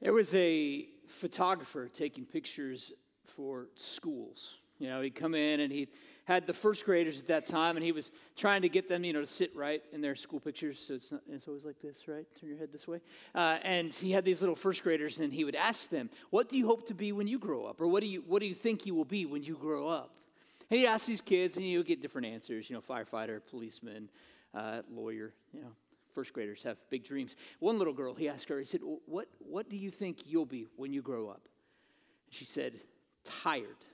There 0.00 0.12
was 0.12 0.34
a 0.34 0.86
photographer 1.08 1.88
taking 1.88 2.24
pictures 2.24 2.92
for 3.24 3.68
schools. 3.74 4.56
You 4.78 4.88
know, 4.88 5.00
he'd 5.00 5.14
come 5.14 5.34
in 5.34 5.60
and 5.60 5.72
he 5.72 5.88
had 6.26 6.46
the 6.46 6.52
first 6.52 6.84
graders 6.84 7.20
at 7.20 7.28
that 7.28 7.46
time, 7.46 7.76
and 7.76 7.84
he 7.84 7.92
was 7.92 8.10
trying 8.36 8.62
to 8.62 8.68
get 8.68 8.88
them, 8.88 9.04
you 9.04 9.12
know, 9.12 9.20
to 9.20 9.26
sit 9.26 9.54
right 9.54 9.82
in 9.92 10.00
their 10.00 10.16
school 10.16 10.40
pictures. 10.40 10.80
So 10.80 10.94
it's, 10.94 11.12
not, 11.12 11.20
it's 11.30 11.46
always 11.46 11.64
like 11.64 11.80
this, 11.80 12.08
right? 12.08 12.26
Turn 12.40 12.50
your 12.50 12.58
head 12.58 12.70
this 12.72 12.86
way. 12.88 13.00
Uh, 13.34 13.58
and 13.62 13.92
he 13.92 14.10
had 14.10 14.24
these 14.24 14.42
little 14.42 14.56
first 14.56 14.82
graders, 14.82 15.18
and 15.18 15.32
he 15.32 15.44
would 15.44 15.54
ask 15.54 15.88
them, 15.88 16.10
"What 16.30 16.48
do 16.48 16.58
you 16.58 16.66
hope 16.66 16.88
to 16.88 16.94
be 16.94 17.12
when 17.12 17.28
you 17.28 17.38
grow 17.38 17.64
up, 17.64 17.80
or 17.80 17.86
what 17.86 18.02
do 18.02 18.08
you 18.08 18.24
what 18.26 18.40
do 18.40 18.46
you 18.46 18.54
think 18.54 18.86
you 18.86 18.94
will 18.94 19.04
be 19.04 19.24
when 19.24 19.44
you 19.44 19.54
grow 19.54 19.88
up?" 19.88 20.10
And 20.68 20.80
he'd 20.80 20.86
ask 20.86 21.06
these 21.06 21.20
kids, 21.20 21.56
and 21.56 21.64
you 21.64 21.78
would 21.78 21.86
get 21.86 22.02
different 22.02 22.26
answers. 22.26 22.68
You 22.68 22.74
know, 22.74 22.82
firefighter, 22.82 23.40
policeman, 23.48 24.10
uh, 24.52 24.82
lawyer. 24.92 25.32
You 25.54 25.60
know, 25.60 25.72
first 26.16 26.32
graders 26.32 26.62
have 26.62 26.78
big 26.88 27.04
dreams. 27.04 27.36
One 27.60 27.76
little 27.76 27.92
girl, 27.92 28.14
he 28.14 28.26
asked 28.26 28.48
her, 28.48 28.58
he 28.58 28.64
said, 28.64 28.80
"What 29.04 29.28
what 29.38 29.68
do 29.68 29.76
you 29.76 29.90
think 29.90 30.20
you'll 30.24 30.46
be 30.46 30.66
when 30.74 30.94
you 30.94 31.02
grow 31.02 31.28
up?" 31.28 31.42
She 32.30 32.44
said, 32.44 32.80
"Tired." 33.22 33.76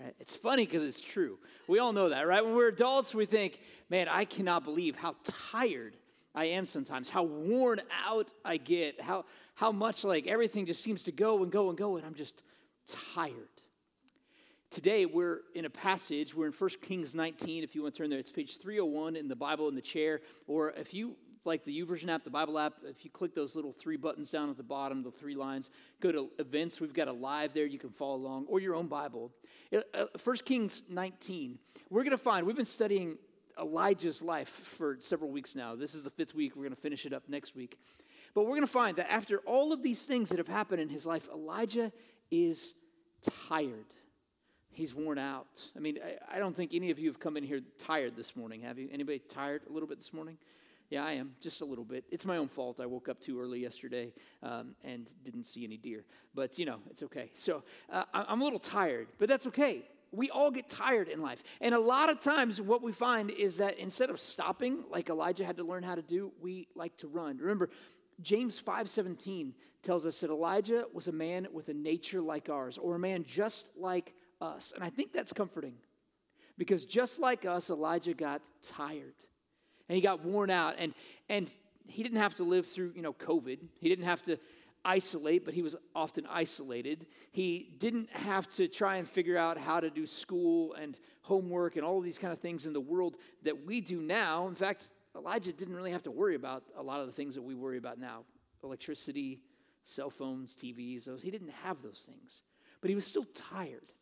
Right? 0.00 0.14
It's 0.20 0.36
funny 0.36 0.64
because 0.64 0.84
it's 0.84 1.00
true. 1.00 1.40
We 1.66 1.80
all 1.80 1.92
know 1.92 2.10
that, 2.10 2.28
right? 2.28 2.44
When 2.44 2.54
we're 2.54 2.68
adults, 2.68 3.16
we 3.16 3.26
think, 3.26 3.58
man, 3.90 4.06
I 4.08 4.26
cannot 4.26 4.62
believe 4.62 4.94
how 4.94 5.16
tired 5.24 5.96
I 6.36 6.44
am 6.44 6.66
sometimes, 6.66 7.08
how 7.08 7.24
worn 7.24 7.80
out 8.06 8.30
I 8.44 8.58
get, 8.58 9.00
how, 9.00 9.24
how 9.56 9.72
much 9.72 10.04
like 10.04 10.28
everything 10.28 10.66
just 10.66 10.84
seems 10.84 11.02
to 11.04 11.10
go 11.10 11.42
and 11.42 11.50
go 11.50 11.68
and 11.68 11.76
go, 11.76 11.96
and 11.96 12.06
I'm 12.06 12.14
just 12.14 12.44
tired. 13.12 13.57
Today, 14.70 15.06
we're 15.06 15.40
in 15.54 15.64
a 15.64 15.70
passage, 15.70 16.34
we're 16.34 16.46
in 16.46 16.52
1 16.52 16.70
Kings 16.82 17.14
19. 17.14 17.64
If 17.64 17.74
you 17.74 17.82
want 17.82 17.94
to 17.94 18.02
turn 18.02 18.10
there, 18.10 18.18
it's 18.18 18.30
page 18.30 18.58
301 18.58 19.16
in 19.16 19.26
the 19.26 19.34
Bible 19.34 19.66
in 19.68 19.74
the 19.74 19.80
chair. 19.80 20.20
Or 20.46 20.72
if 20.72 20.92
you 20.92 21.16
like 21.46 21.64
the 21.64 21.80
YouVersion 21.80 22.10
app, 22.10 22.22
the 22.22 22.28
Bible 22.28 22.58
app, 22.58 22.74
if 22.84 23.02
you 23.02 23.10
click 23.10 23.34
those 23.34 23.56
little 23.56 23.72
three 23.72 23.96
buttons 23.96 24.30
down 24.30 24.50
at 24.50 24.58
the 24.58 24.62
bottom, 24.62 25.02
the 25.02 25.10
three 25.10 25.34
lines, 25.34 25.70
go 26.00 26.12
to 26.12 26.28
events. 26.38 26.82
We've 26.82 26.92
got 26.92 27.08
a 27.08 27.12
live 27.12 27.54
there 27.54 27.64
you 27.64 27.78
can 27.78 27.88
follow 27.90 28.16
along, 28.16 28.44
or 28.46 28.60
your 28.60 28.74
own 28.74 28.88
Bible. 28.88 29.32
Uh, 29.74 29.80
uh, 29.94 30.04
First 30.18 30.44
Kings 30.44 30.82
19. 30.90 31.58
We're 31.88 32.04
going 32.04 32.10
to 32.10 32.18
find, 32.18 32.46
we've 32.46 32.54
been 32.54 32.66
studying 32.66 33.16
Elijah's 33.58 34.20
life 34.20 34.50
for 34.50 34.98
several 35.00 35.30
weeks 35.30 35.56
now. 35.56 35.76
This 35.76 35.94
is 35.94 36.02
the 36.02 36.10
fifth 36.10 36.34
week. 36.34 36.54
We're 36.54 36.64
going 36.64 36.74
to 36.74 36.80
finish 36.80 37.06
it 37.06 37.14
up 37.14 37.22
next 37.26 37.56
week. 37.56 37.78
But 38.34 38.42
we're 38.42 38.50
going 38.50 38.60
to 38.60 38.66
find 38.66 38.98
that 38.98 39.10
after 39.10 39.38
all 39.38 39.72
of 39.72 39.82
these 39.82 40.04
things 40.04 40.28
that 40.28 40.36
have 40.36 40.46
happened 40.46 40.82
in 40.82 40.90
his 40.90 41.06
life, 41.06 41.26
Elijah 41.32 41.90
is 42.30 42.74
tired. 43.48 43.86
He's 44.78 44.94
worn 44.94 45.18
out. 45.18 45.64
I 45.76 45.80
mean, 45.80 45.98
I, 46.04 46.36
I 46.36 46.38
don't 46.38 46.54
think 46.54 46.72
any 46.72 46.92
of 46.92 47.00
you 47.00 47.08
have 47.08 47.18
come 47.18 47.36
in 47.36 47.42
here 47.42 47.60
tired 47.78 48.14
this 48.14 48.36
morning, 48.36 48.60
have 48.60 48.78
you? 48.78 48.88
Anybody 48.92 49.18
tired 49.18 49.62
a 49.68 49.72
little 49.72 49.88
bit 49.88 49.98
this 49.98 50.12
morning? 50.12 50.38
Yeah, 50.88 51.04
I 51.04 51.14
am, 51.14 51.34
just 51.40 51.62
a 51.62 51.64
little 51.64 51.84
bit. 51.84 52.04
It's 52.12 52.24
my 52.24 52.36
own 52.36 52.46
fault. 52.46 52.78
I 52.78 52.86
woke 52.86 53.08
up 53.08 53.20
too 53.20 53.40
early 53.40 53.58
yesterday 53.58 54.12
um, 54.40 54.76
and 54.84 55.10
didn't 55.24 55.46
see 55.46 55.64
any 55.64 55.78
deer. 55.78 56.04
But, 56.32 56.60
you 56.60 56.64
know, 56.64 56.76
it's 56.88 57.02
okay. 57.02 57.32
So 57.34 57.64
uh, 57.92 58.04
I'm 58.14 58.40
a 58.40 58.44
little 58.44 58.60
tired, 58.60 59.08
but 59.18 59.28
that's 59.28 59.48
okay. 59.48 59.82
We 60.12 60.30
all 60.30 60.52
get 60.52 60.68
tired 60.68 61.08
in 61.08 61.22
life. 61.22 61.42
And 61.60 61.74
a 61.74 61.80
lot 61.80 62.08
of 62.08 62.20
times, 62.20 62.60
what 62.60 62.80
we 62.80 62.92
find 62.92 63.32
is 63.32 63.56
that 63.56 63.78
instead 63.78 64.10
of 64.10 64.20
stopping, 64.20 64.84
like 64.92 65.10
Elijah 65.10 65.44
had 65.44 65.56
to 65.56 65.64
learn 65.64 65.82
how 65.82 65.96
to 65.96 66.02
do, 66.02 66.30
we 66.40 66.68
like 66.76 66.96
to 66.98 67.08
run. 67.08 67.38
Remember, 67.38 67.68
James 68.22 68.60
5:17 68.60 69.54
tells 69.82 70.06
us 70.06 70.20
that 70.20 70.30
Elijah 70.30 70.84
was 70.92 71.08
a 71.08 71.12
man 71.12 71.48
with 71.52 71.68
a 71.68 71.74
nature 71.74 72.20
like 72.20 72.48
ours, 72.48 72.78
or 72.78 72.94
a 72.94 72.98
man 72.98 73.24
just 73.24 73.76
like 73.76 74.14
us. 74.40 74.72
And 74.74 74.82
I 74.84 74.90
think 74.90 75.12
that's 75.12 75.32
comforting. 75.32 75.74
Because 76.56 76.84
just 76.84 77.20
like 77.20 77.44
us, 77.44 77.70
Elijah 77.70 78.14
got 78.14 78.42
tired 78.62 79.14
and 79.88 79.96
he 79.96 80.00
got 80.00 80.24
worn 80.24 80.50
out. 80.50 80.74
And, 80.78 80.92
and 81.28 81.50
he 81.86 82.02
didn't 82.02 82.18
have 82.18 82.34
to 82.36 82.42
live 82.42 82.66
through, 82.66 82.92
you 82.94 83.02
know, 83.02 83.12
COVID. 83.12 83.58
He 83.78 83.88
didn't 83.88 84.04
have 84.04 84.22
to 84.22 84.38
isolate, 84.84 85.44
but 85.44 85.54
he 85.54 85.62
was 85.62 85.76
often 85.94 86.26
isolated. 86.28 87.06
He 87.30 87.74
didn't 87.78 88.10
have 88.10 88.48
to 88.50 88.68
try 88.68 88.96
and 88.96 89.08
figure 89.08 89.36
out 89.36 89.58
how 89.58 89.80
to 89.80 89.90
do 89.90 90.06
school 90.06 90.74
and 90.74 90.98
homework 91.22 91.76
and 91.76 91.84
all 91.84 91.98
of 91.98 92.04
these 92.04 92.18
kind 92.18 92.32
of 92.32 92.40
things 92.40 92.66
in 92.66 92.72
the 92.72 92.80
world 92.80 93.16
that 93.44 93.66
we 93.66 93.80
do 93.80 94.00
now. 94.00 94.48
In 94.48 94.54
fact, 94.54 94.90
Elijah 95.16 95.52
didn't 95.52 95.74
really 95.74 95.92
have 95.92 96.02
to 96.04 96.10
worry 96.10 96.34
about 96.34 96.64
a 96.76 96.82
lot 96.82 97.00
of 97.00 97.06
the 97.06 97.12
things 97.12 97.34
that 97.34 97.42
we 97.42 97.54
worry 97.54 97.78
about 97.78 97.98
now 97.98 98.24
electricity, 98.64 99.40
cell 99.84 100.10
phones, 100.10 100.54
TVs. 100.54 101.04
Those, 101.04 101.22
he 101.22 101.30
didn't 101.30 101.52
have 101.62 101.80
those 101.82 102.04
things. 102.06 102.42
But 102.80 102.90
he 102.90 102.96
was 102.96 103.06
still 103.06 103.26
tired. 103.34 103.92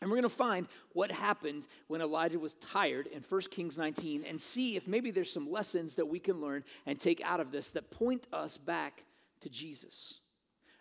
And 0.00 0.10
we're 0.10 0.16
going 0.16 0.28
to 0.28 0.28
find 0.28 0.68
what 0.92 1.10
happened 1.10 1.66
when 1.88 2.02
Elijah 2.02 2.38
was 2.38 2.54
tired 2.54 3.06
in 3.06 3.22
1 3.22 3.40
Kings 3.50 3.78
19 3.78 4.24
and 4.24 4.40
see 4.40 4.76
if 4.76 4.86
maybe 4.86 5.10
there's 5.10 5.32
some 5.32 5.50
lessons 5.50 5.94
that 5.94 6.06
we 6.06 6.18
can 6.18 6.40
learn 6.40 6.64
and 6.84 7.00
take 7.00 7.22
out 7.22 7.40
of 7.40 7.50
this 7.50 7.70
that 7.72 7.90
point 7.90 8.26
us 8.32 8.58
back 8.58 9.04
to 9.40 9.48
Jesus. 9.48 10.20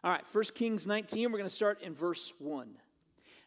All 0.03 0.11
right, 0.11 0.23
1 0.29 0.43
Kings 0.53 0.85
19, 0.85 1.31
we're 1.31 1.37
going 1.37 1.49
to 1.49 1.55
start 1.55 1.81
in 1.81 1.95
verse 1.95 2.33
1. 2.39 2.69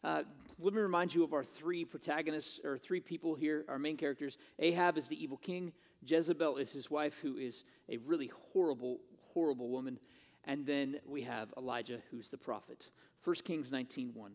Uh, 0.03 0.23
let 0.59 0.75
me 0.75 0.81
remind 0.81 1.15
you 1.15 1.23
of 1.23 1.33
our 1.33 1.45
three 1.45 1.85
protagonists, 1.85 2.61
or 2.65 2.79
three 2.79 3.01
people 3.01 3.35
here, 3.35 3.65
our 3.69 3.79
main 3.79 3.97
characters. 3.97 4.39
Ahab 4.59 4.97
is 4.97 5.07
the 5.09 5.23
evil 5.23 5.37
king, 5.37 5.73
Jezebel 6.05 6.57
is 6.57 6.73
his 6.73 6.91
wife, 6.91 7.21
who 7.21 7.37
is 7.37 7.65
a 7.89 7.99
really 7.99 8.31
horrible, 8.53 8.99
horrible 9.35 9.69
woman. 9.69 9.99
And 10.45 10.67
then 10.67 10.99
we 11.07 11.23
have 11.23 11.53
Elijah, 11.57 12.01
who's 12.11 12.29
the 12.29 12.39
prophet. 12.39 12.89
1 13.25 13.37
Kings 13.45 13.71
19 13.71 14.13
1. 14.15 14.33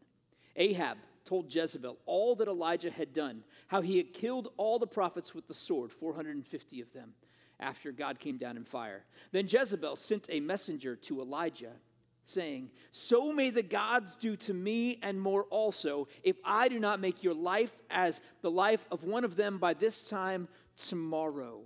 Ahab 0.56 0.98
told 1.26 1.54
Jezebel 1.54 1.98
all 2.06 2.36
that 2.36 2.48
Elijah 2.48 2.92
had 2.92 3.14
done, 3.14 3.44
how 3.68 3.82
he 3.82 3.98
had 3.98 4.14
killed 4.14 4.50
all 4.58 4.80
the 4.80 4.88
prophets 4.88 5.34
with 5.34 5.48
the 5.48 5.54
sword, 5.54 5.92
450 5.92 6.82
of 6.82 6.94
them, 6.94 7.14
after 7.60 7.92
God 7.92 8.20
came 8.20 8.38
down 8.38 8.58
in 8.58 8.66
fire. 8.66 9.06
Then 9.32 9.48
Jezebel 9.48 9.96
sent 9.96 10.28
a 10.30 10.40
messenger 10.40 10.96
to 10.98 11.22
Elijah, 11.22 11.74
saying, 12.26 12.70
So 12.92 13.32
may 13.32 13.50
the 13.50 13.64
gods 13.64 14.16
do 14.16 14.36
to 14.38 14.54
me 14.54 15.00
and 15.02 15.20
more 15.20 15.44
also, 15.46 16.08
if 16.24 16.36
I 16.44 16.68
do 16.68 16.80
not 16.80 17.00
make 17.00 17.24
your 17.24 17.34
life 17.34 17.76
as 17.90 18.22
the 18.42 18.52
life 18.52 18.86
of 18.92 19.04
one 19.04 19.24
of 19.24 19.36
them 19.36 19.58
by 19.58 19.74
this 19.74 20.02
time 20.02 20.48
tomorrow. 20.76 21.62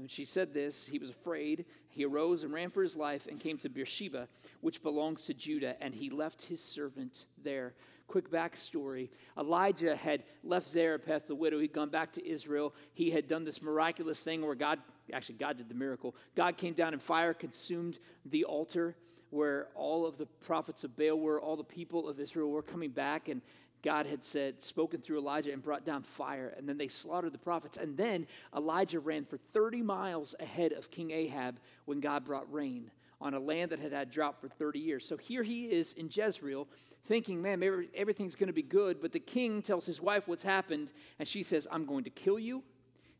And 0.00 0.04
when 0.04 0.08
she 0.08 0.24
said 0.24 0.54
this, 0.54 0.86
he 0.86 0.98
was 0.98 1.10
afraid. 1.10 1.66
He 1.90 2.06
arose 2.06 2.42
and 2.42 2.54
ran 2.54 2.70
for 2.70 2.82
his 2.82 2.96
life 2.96 3.26
and 3.26 3.38
came 3.38 3.58
to 3.58 3.68
Beersheba, 3.68 4.28
which 4.62 4.82
belongs 4.82 5.24
to 5.24 5.34
Judah, 5.34 5.76
and 5.78 5.94
he 5.94 6.08
left 6.08 6.40
his 6.40 6.64
servant 6.64 7.26
there 7.44 7.74
quick 8.06 8.30
backstory 8.30 9.10
Elijah 9.38 9.94
had 9.94 10.24
left 10.42 10.68
Zarephath, 10.68 11.28
the 11.28 11.34
widow. 11.34 11.60
He'd 11.60 11.74
gone 11.74 11.90
back 11.90 12.12
to 12.14 12.26
Israel. 12.26 12.74
He 12.94 13.10
had 13.10 13.28
done 13.28 13.44
this 13.44 13.60
miraculous 13.60 14.22
thing 14.22 14.40
where 14.40 14.54
God, 14.54 14.78
actually, 15.12 15.34
God 15.34 15.58
did 15.58 15.68
the 15.68 15.74
miracle. 15.74 16.16
God 16.34 16.56
came 16.56 16.72
down 16.72 16.94
and 16.94 17.02
fire, 17.02 17.34
consumed 17.34 17.98
the 18.24 18.44
altar 18.44 18.96
where 19.28 19.68
all 19.74 20.06
of 20.06 20.16
the 20.16 20.26
prophets 20.26 20.82
of 20.82 20.96
Baal 20.96 21.20
were, 21.20 21.40
all 21.40 21.56
the 21.56 21.62
people 21.62 22.08
of 22.08 22.18
Israel 22.18 22.50
were 22.50 22.62
coming 22.62 22.90
back, 22.90 23.28
and 23.28 23.42
God 23.82 24.06
had 24.06 24.22
said, 24.22 24.62
spoken 24.62 25.00
through 25.00 25.18
Elijah 25.18 25.52
and 25.52 25.62
brought 25.62 25.84
down 25.84 26.02
fire. 26.02 26.54
And 26.56 26.68
then 26.68 26.78
they 26.78 26.88
slaughtered 26.88 27.32
the 27.32 27.38
prophets. 27.38 27.76
And 27.76 27.96
then 27.96 28.26
Elijah 28.54 29.00
ran 29.00 29.24
for 29.24 29.38
30 29.52 29.82
miles 29.82 30.34
ahead 30.38 30.72
of 30.72 30.90
King 30.90 31.10
Ahab 31.10 31.58
when 31.86 32.00
God 32.00 32.24
brought 32.24 32.52
rain 32.52 32.90
on 33.20 33.34
a 33.34 33.40
land 33.40 33.70
that 33.70 33.80
had 33.80 33.92
had 33.92 34.10
drought 34.10 34.40
for 34.40 34.48
30 34.48 34.78
years. 34.78 35.06
So 35.06 35.16
here 35.16 35.42
he 35.42 35.66
is 35.66 35.92
in 35.92 36.08
Jezreel 36.10 36.68
thinking, 37.06 37.42
man, 37.42 37.58
maybe 37.58 37.88
everything's 37.94 38.36
going 38.36 38.48
to 38.48 38.52
be 38.52 38.62
good. 38.62 39.00
But 39.00 39.12
the 39.12 39.20
king 39.20 39.62
tells 39.62 39.86
his 39.86 40.00
wife 40.00 40.26
what's 40.26 40.42
happened, 40.42 40.92
and 41.18 41.28
she 41.28 41.42
says, 41.42 41.66
I'm 41.70 41.84
going 41.84 42.04
to 42.04 42.10
kill 42.10 42.38
you. 42.38 42.62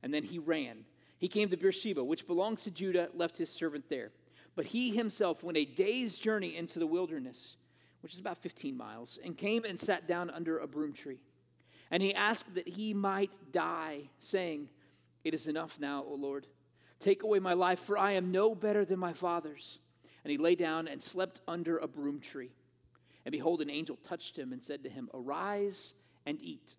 And 0.03 0.15
then 0.15 0.25
he 0.25 0.39
ran. 0.39 0.85
He 1.19 1.29
came 1.29 1.51
to 1.51 1.57
Beersheba, 1.57 2.03
which 2.03 2.27
belongs 2.27 2.63
to 2.65 2.71
Judah, 2.71 3.11
left 3.15 3.37
his 3.37 3.51
servant 3.51 3.91
there. 3.91 4.11
But 4.57 4.67
he 4.67 4.95
himself 4.95 5.45
went 5.45 5.59
a 5.59 5.65
day's 5.65 6.19
journey 6.19 6.57
into 6.57 6.79
the 6.79 6.87
wilderness, 6.87 7.57
which 8.01 8.15
is 8.15 8.19
about 8.19 8.39
15 8.39 8.77
miles, 8.77 9.19
and 9.25 9.37
came 9.37 9.65
and 9.65 9.79
sat 9.79 10.09
down 10.09 10.31
under 10.31 10.59
a 10.59 10.67
broom 10.67 10.93
tree. 10.93 11.21
And 11.91 12.03
he 12.03 12.15
asked 12.15 12.55
that 12.55 12.69
he 12.69 12.95
might 12.95 13.53
die, 13.53 14.11
saying, 14.21 14.69
It 15.25 15.35
is 15.35 15.47
enough 15.47 15.79
now, 15.81 16.05
O 16.09 16.15
Lord. 16.15 16.47
Take 17.01 17.23
away 17.23 17.39
my 17.39 17.55
life, 17.55 17.81
for 17.81 17.99
I 17.99 18.13
am 18.13 18.31
no 18.31 18.55
better 18.55 18.85
than 18.85 18.99
my 18.99 19.13
father's. 19.13 19.79
And 20.23 20.31
he 20.31 20.39
lay 20.39 20.55
down 20.55 20.87
and 20.87 21.03
slept 21.03 21.41
under 21.49 21.79
a 21.79 21.89
broom 21.89 22.21
tree. 22.21 22.51
And 23.25 23.33
behold, 23.33 23.61
an 23.61 23.71
angel 23.71 23.97
touched 23.97 24.39
him 24.39 24.53
and 24.53 24.63
said 24.63 24.85
to 24.85 24.91
him, 24.91 25.09
Arise 25.13 25.95
and 26.27 26.39
eat. 26.41 26.77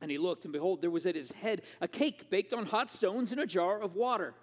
And 0.00 0.10
he 0.10 0.18
looked, 0.18 0.44
and 0.44 0.52
behold, 0.52 0.80
there 0.80 0.90
was 0.90 1.06
at 1.06 1.14
his 1.14 1.32
head 1.32 1.62
a 1.80 1.88
cake 1.88 2.30
baked 2.30 2.52
on 2.52 2.66
hot 2.66 2.90
stones 2.90 3.32
in 3.32 3.38
a 3.38 3.46
jar 3.46 3.80
of 3.80 3.94
water. 3.94 4.34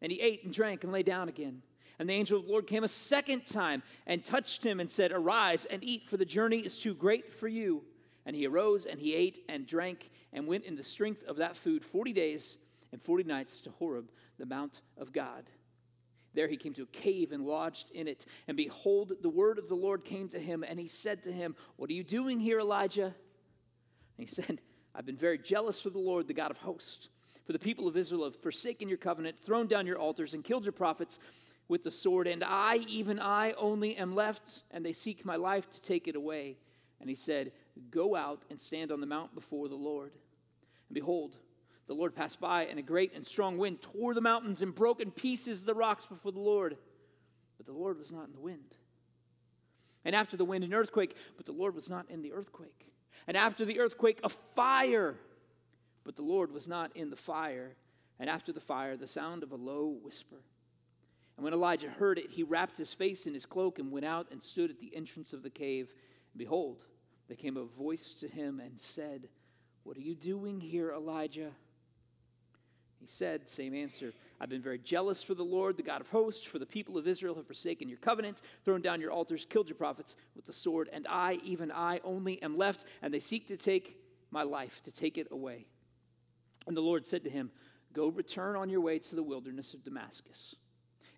And 0.00 0.10
he 0.10 0.20
ate 0.20 0.44
and 0.44 0.52
drank 0.52 0.84
and 0.84 0.92
lay 0.92 1.02
down 1.02 1.28
again. 1.28 1.62
And 1.98 2.08
the 2.08 2.14
angel 2.14 2.38
of 2.38 2.46
the 2.46 2.52
Lord 2.52 2.66
came 2.66 2.84
a 2.84 2.88
second 2.88 3.46
time 3.46 3.82
and 4.06 4.24
touched 4.24 4.64
him 4.64 4.80
and 4.80 4.90
said, 4.90 5.12
Arise 5.12 5.64
and 5.64 5.82
eat, 5.84 6.06
for 6.06 6.16
the 6.16 6.24
journey 6.24 6.58
is 6.58 6.80
too 6.80 6.94
great 6.94 7.32
for 7.32 7.48
you. 7.48 7.84
And 8.26 8.34
he 8.34 8.46
arose 8.46 8.84
and 8.84 9.00
he 9.00 9.14
ate 9.14 9.44
and 9.48 9.66
drank 9.66 10.10
and 10.32 10.46
went 10.46 10.64
in 10.64 10.76
the 10.76 10.82
strength 10.82 11.22
of 11.24 11.36
that 11.36 11.56
food 11.56 11.84
40 11.84 12.12
days 12.12 12.56
and 12.92 13.00
40 13.00 13.24
nights 13.24 13.60
to 13.62 13.70
Horeb, 13.70 14.10
the 14.38 14.46
mount 14.46 14.80
of 14.96 15.12
God. 15.12 15.44
There 16.32 16.48
he 16.48 16.56
came 16.56 16.74
to 16.74 16.82
a 16.82 16.86
cave 16.86 17.32
and 17.32 17.46
lodged 17.46 17.90
in 17.92 18.08
it. 18.08 18.26
And 18.48 18.56
behold, 18.56 19.12
the 19.22 19.28
word 19.28 19.58
of 19.58 19.68
the 19.68 19.76
Lord 19.76 20.04
came 20.04 20.28
to 20.30 20.38
him, 20.38 20.64
and 20.66 20.80
he 20.80 20.88
said 20.88 21.22
to 21.24 21.32
him, 21.32 21.54
What 21.76 21.90
are 21.90 21.94
you 21.94 22.02
doing 22.02 22.40
here, 22.40 22.58
Elijah? 22.58 23.04
And 23.06 23.14
he 24.16 24.26
said, 24.26 24.60
I've 24.94 25.06
been 25.06 25.16
very 25.16 25.38
jealous 25.38 25.80
for 25.80 25.90
the 25.90 25.98
Lord, 25.98 26.26
the 26.26 26.34
God 26.34 26.50
of 26.50 26.58
hosts. 26.58 27.08
For 27.44 27.52
the 27.52 27.58
people 27.58 27.86
of 27.86 27.96
Israel 27.96 28.24
have 28.24 28.36
forsaken 28.36 28.88
your 28.88 28.98
covenant, 28.98 29.38
thrown 29.44 29.66
down 29.66 29.86
your 29.86 29.98
altars, 29.98 30.34
and 30.34 30.42
killed 30.42 30.64
your 30.64 30.72
prophets 30.72 31.18
with 31.68 31.82
the 31.82 31.90
sword. 31.90 32.26
And 32.26 32.44
I, 32.44 32.76
even 32.88 33.18
I, 33.18 33.52
only 33.52 33.96
am 33.96 34.14
left, 34.14 34.64
and 34.70 34.84
they 34.84 34.92
seek 34.92 35.24
my 35.24 35.36
life 35.36 35.70
to 35.70 35.82
take 35.82 36.08
it 36.08 36.16
away. 36.16 36.58
And 37.00 37.08
he 37.08 37.16
said, 37.16 37.52
Go 37.90 38.14
out 38.14 38.42
and 38.50 38.60
stand 38.60 38.92
on 38.92 39.00
the 39.00 39.06
mount 39.06 39.34
before 39.34 39.68
the 39.68 39.74
Lord. 39.74 40.12
And 40.88 40.94
behold, 40.94 41.36
the 41.86 41.94
Lord 41.94 42.14
passed 42.14 42.40
by, 42.40 42.64
and 42.66 42.78
a 42.78 42.82
great 42.82 43.12
and 43.14 43.26
strong 43.26 43.58
wind 43.58 43.82
tore 43.82 44.14
the 44.14 44.20
mountains 44.20 44.62
and 44.62 44.74
broke 44.74 45.00
in 45.00 45.10
pieces 45.10 45.64
the 45.64 45.74
rocks 45.74 46.06
before 46.06 46.32
the 46.32 46.40
Lord. 46.40 46.76
But 47.56 47.66
the 47.66 47.72
Lord 47.72 47.98
was 47.98 48.12
not 48.12 48.26
in 48.26 48.32
the 48.32 48.40
wind. 48.40 48.74
And 50.04 50.14
after 50.14 50.36
the 50.36 50.44
wind, 50.44 50.64
an 50.64 50.74
earthquake, 50.74 51.16
but 51.36 51.46
the 51.46 51.52
Lord 51.52 51.74
was 51.74 51.90
not 51.90 52.10
in 52.10 52.22
the 52.22 52.32
earthquake. 52.32 52.92
And 53.26 53.36
after 53.36 53.64
the 53.64 53.80
earthquake, 53.80 54.20
a 54.22 54.28
fire, 54.28 55.16
but 56.04 56.16
the 56.16 56.22
Lord 56.22 56.52
was 56.52 56.68
not 56.68 56.94
in 56.94 57.10
the 57.10 57.16
fire. 57.16 57.76
And 58.18 58.28
after 58.28 58.52
the 58.52 58.60
fire, 58.60 58.96
the 58.96 59.08
sound 59.08 59.42
of 59.42 59.52
a 59.52 59.56
low 59.56 59.96
whisper. 60.02 60.42
And 61.36 61.44
when 61.44 61.52
Elijah 61.52 61.88
heard 61.88 62.18
it, 62.18 62.30
he 62.30 62.42
wrapped 62.42 62.78
his 62.78 62.92
face 62.92 63.26
in 63.26 63.34
his 63.34 63.46
cloak 63.46 63.78
and 63.78 63.90
went 63.90 64.06
out 64.06 64.28
and 64.30 64.42
stood 64.42 64.70
at 64.70 64.80
the 64.80 64.94
entrance 64.94 65.32
of 65.32 65.42
the 65.42 65.50
cave. 65.50 65.92
And 66.32 66.38
behold, 66.38 66.84
there 67.28 67.36
came 67.36 67.56
a 67.56 67.64
voice 67.64 68.12
to 68.14 68.28
him 68.28 68.60
and 68.60 68.78
said, 68.78 69.28
What 69.82 69.96
are 69.96 70.02
you 70.02 70.14
doing 70.14 70.60
here, 70.60 70.92
Elijah? 70.92 71.50
He 73.04 73.08
said, 73.10 73.50
same 73.50 73.74
answer, 73.74 74.14
I've 74.40 74.48
been 74.48 74.62
very 74.62 74.78
jealous 74.78 75.22
for 75.22 75.34
the 75.34 75.44
Lord, 75.44 75.76
the 75.76 75.82
God 75.82 76.00
of 76.00 76.08
hosts, 76.08 76.46
for 76.46 76.58
the 76.58 76.64
people 76.64 76.96
of 76.96 77.06
Israel 77.06 77.34
have 77.34 77.46
forsaken 77.46 77.86
your 77.86 77.98
covenant, 77.98 78.40
thrown 78.64 78.80
down 78.80 79.02
your 79.02 79.10
altars, 79.10 79.44
killed 79.44 79.68
your 79.68 79.76
prophets 79.76 80.16
with 80.34 80.46
the 80.46 80.54
sword, 80.54 80.88
and 80.90 81.06
I, 81.10 81.38
even 81.44 81.70
I, 81.70 82.00
only 82.02 82.42
am 82.42 82.56
left, 82.56 82.86
and 83.02 83.12
they 83.12 83.20
seek 83.20 83.46
to 83.48 83.58
take 83.58 83.98
my 84.30 84.42
life, 84.42 84.82
to 84.84 84.90
take 84.90 85.18
it 85.18 85.28
away. 85.30 85.66
And 86.66 86.74
the 86.74 86.80
Lord 86.80 87.06
said 87.06 87.24
to 87.24 87.30
him, 87.30 87.50
Go 87.92 88.08
return 88.08 88.56
on 88.56 88.70
your 88.70 88.80
way 88.80 88.98
to 88.98 89.14
the 89.14 89.22
wilderness 89.22 89.74
of 89.74 89.84
Damascus. 89.84 90.56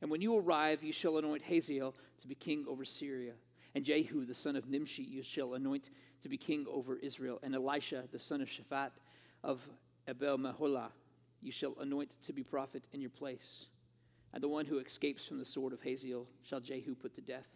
And 0.01 0.11
when 0.11 0.21
you 0.21 0.39
arrive, 0.39 0.83
you 0.83 0.93
shall 0.93 1.19
anoint 1.19 1.43
Hazael 1.45 1.95
to 2.21 2.27
be 2.27 2.35
king 2.35 2.65
over 2.69 2.85
Syria. 2.85 3.33
And 3.75 3.85
Jehu, 3.85 4.25
the 4.25 4.35
son 4.35 4.57
of 4.57 4.69
Nimshi, 4.69 5.03
you 5.03 5.23
shall 5.23 5.55
anoint 5.55 5.91
to 6.23 6.29
be 6.29 6.37
king 6.37 6.67
over 6.71 6.97
Israel. 6.97 7.39
And 7.43 7.55
Elisha, 7.55 8.05
the 8.11 8.19
son 8.19 8.41
of 8.41 8.49
Shaphat 8.49 8.91
of 9.43 9.69
Abel 10.09 10.39
Meholah, 10.39 10.91
you 11.43 11.53
shall 11.53 11.75
anoint 11.81 12.17
to 12.23 12.33
be 12.33 12.43
prophet 12.43 12.87
in 12.93 13.01
your 13.01 13.11
place. 13.11 13.67
And 14.33 14.43
the 14.43 14.49
one 14.49 14.67
who 14.67 14.79
escapes 14.79 15.27
from 15.27 15.39
the 15.39 15.45
sword 15.45 15.73
of 15.73 15.83
Hazael 15.83 16.27
shall 16.43 16.61
Jehu 16.61 16.95
put 16.95 17.15
to 17.15 17.21
death. 17.21 17.49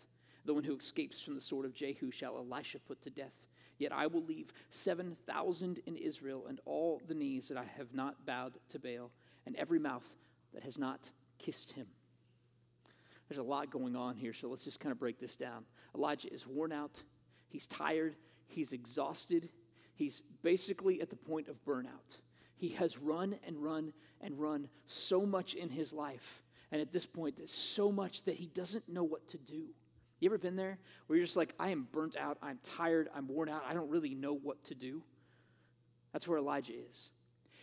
The 0.44 0.54
one 0.54 0.64
who 0.64 0.76
escapes 0.76 1.20
from 1.20 1.34
the 1.34 1.40
sword 1.40 1.66
of 1.66 1.75
Jehu 1.75 2.10
shall 2.10 2.38
Elisha 2.38 2.78
put 2.78 3.02
to 3.02 3.10
death. 3.10 3.34
Yet 3.78 3.92
I 3.92 4.06
will 4.06 4.22
leave 4.22 4.52
7,000 4.70 5.81
in 5.87 5.96
Israel, 5.96 6.44
and 6.48 6.60
all 6.66 7.00
the 7.06 7.14
knees 7.14 7.48
that 7.48 7.56
I 7.56 7.64
have 7.76 7.94
not 7.94 8.26
bowed 8.26 8.58
to 8.70 8.78
Baal, 8.78 9.10
and 9.46 9.56
every 9.56 9.78
mouth 9.78 10.14
that 10.52 10.62
has 10.62 10.78
not 10.78 11.10
kissed 11.38 11.72
him. 11.72 11.87
There's 13.30 13.38
a 13.38 13.44
lot 13.44 13.70
going 13.70 13.94
on 13.94 14.16
here, 14.16 14.32
so 14.32 14.48
let's 14.48 14.64
just 14.64 14.80
kind 14.80 14.90
of 14.90 14.98
break 14.98 15.20
this 15.20 15.36
down. 15.36 15.64
Elijah 15.94 16.34
is 16.34 16.48
worn 16.48 16.72
out, 16.72 17.00
he's 17.48 17.64
tired, 17.64 18.16
he's 18.48 18.72
exhausted, 18.72 19.50
he's 19.94 20.24
basically 20.42 21.00
at 21.00 21.10
the 21.10 21.16
point 21.16 21.46
of 21.46 21.64
burnout. 21.64 22.18
He 22.56 22.70
has 22.70 22.98
run 22.98 23.36
and 23.46 23.62
run 23.62 23.92
and 24.20 24.40
run 24.40 24.68
so 24.88 25.24
much 25.24 25.54
in 25.54 25.70
his 25.70 25.92
life. 25.92 26.42
And 26.72 26.82
at 26.82 26.90
this 26.90 27.06
point, 27.06 27.36
there's 27.36 27.52
so 27.52 27.92
much 27.92 28.24
that 28.24 28.34
he 28.34 28.46
doesn't 28.46 28.88
know 28.88 29.04
what 29.04 29.28
to 29.28 29.38
do. 29.38 29.68
You 30.18 30.28
ever 30.28 30.36
been 30.36 30.56
there 30.56 30.78
where 31.06 31.16
you're 31.16 31.24
just 31.24 31.36
like, 31.36 31.54
I 31.60 31.68
am 31.68 31.86
burnt 31.92 32.16
out, 32.16 32.36
I'm 32.42 32.58
tired, 32.64 33.10
I'm 33.14 33.28
worn 33.28 33.48
out, 33.48 33.62
I 33.64 33.74
don't 33.74 33.90
really 33.90 34.16
know 34.16 34.34
what 34.34 34.64
to 34.64 34.74
do? 34.74 35.04
That's 36.12 36.26
where 36.26 36.38
Elijah 36.38 36.72
is. 36.90 37.10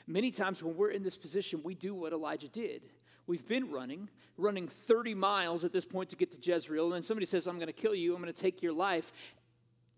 Many 0.07 0.31
times 0.31 0.63
when 0.63 0.77
we're 0.77 0.91
in 0.91 1.03
this 1.03 1.17
position, 1.17 1.59
we 1.61 1.75
do 1.75 1.93
what 1.93 2.13
Elijah 2.13 2.47
did. 2.47 2.83
We've 3.27 3.47
been 3.47 3.69
running, 3.71 4.09
running 4.37 4.67
30 4.67 5.13
miles 5.13 5.63
at 5.63 5.73
this 5.73 5.85
point 5.85 6.09
to 6.09 6.15
get 6.15 6.31
to 6.31 6.51
Jezreel, 6.51 6.85
and 6.85 6.93
then 6.93 7.03
somebody 7.03 7.25
says, 7.25 7.45
I'm 7.45 7.57
going 7.57 7.67
to 7.67 7.73
kill 7.73 7.93
you, 7.93 8.15
I'm 8.15 8.21
going 8.21 8.33
to 8.33 8.41
take 8.41 8.63
your 8.63 8.73
life. 8.73 9.11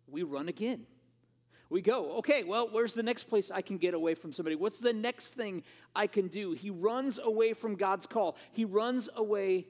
We 0.08 0.24
run 0.24 0.50
again 0.50 0.86
we 1.70 1.81
go, 1.81 2.18
okay, 2.18 2.44
well, 2.44 2.68
where's 2.72 2.96
the 2.96 3.04
next 3.04 3.26
place 3.26 3.52
I 3.52 3.62
can 3.62 3.78
get 3.78 3.94
away 3.94 4.16
from 4.16 4.34
somebody? 4.34 4.56
What's 4.56 4.80
the 4.80 4.94
next 4.94 5.36
thing 5.36 5.64
I 5.96 6.08
can 6.08 6.28
do? 6.28 6.54
He 6.54 6.72
runs 6.72 7.20
away 7.20 7.54
from 7.54 7.76
God's 7.76 8.08
call. 8.08 8.38
He 8.52 8.66
runs 8.66 9.08
away 9.16 9.68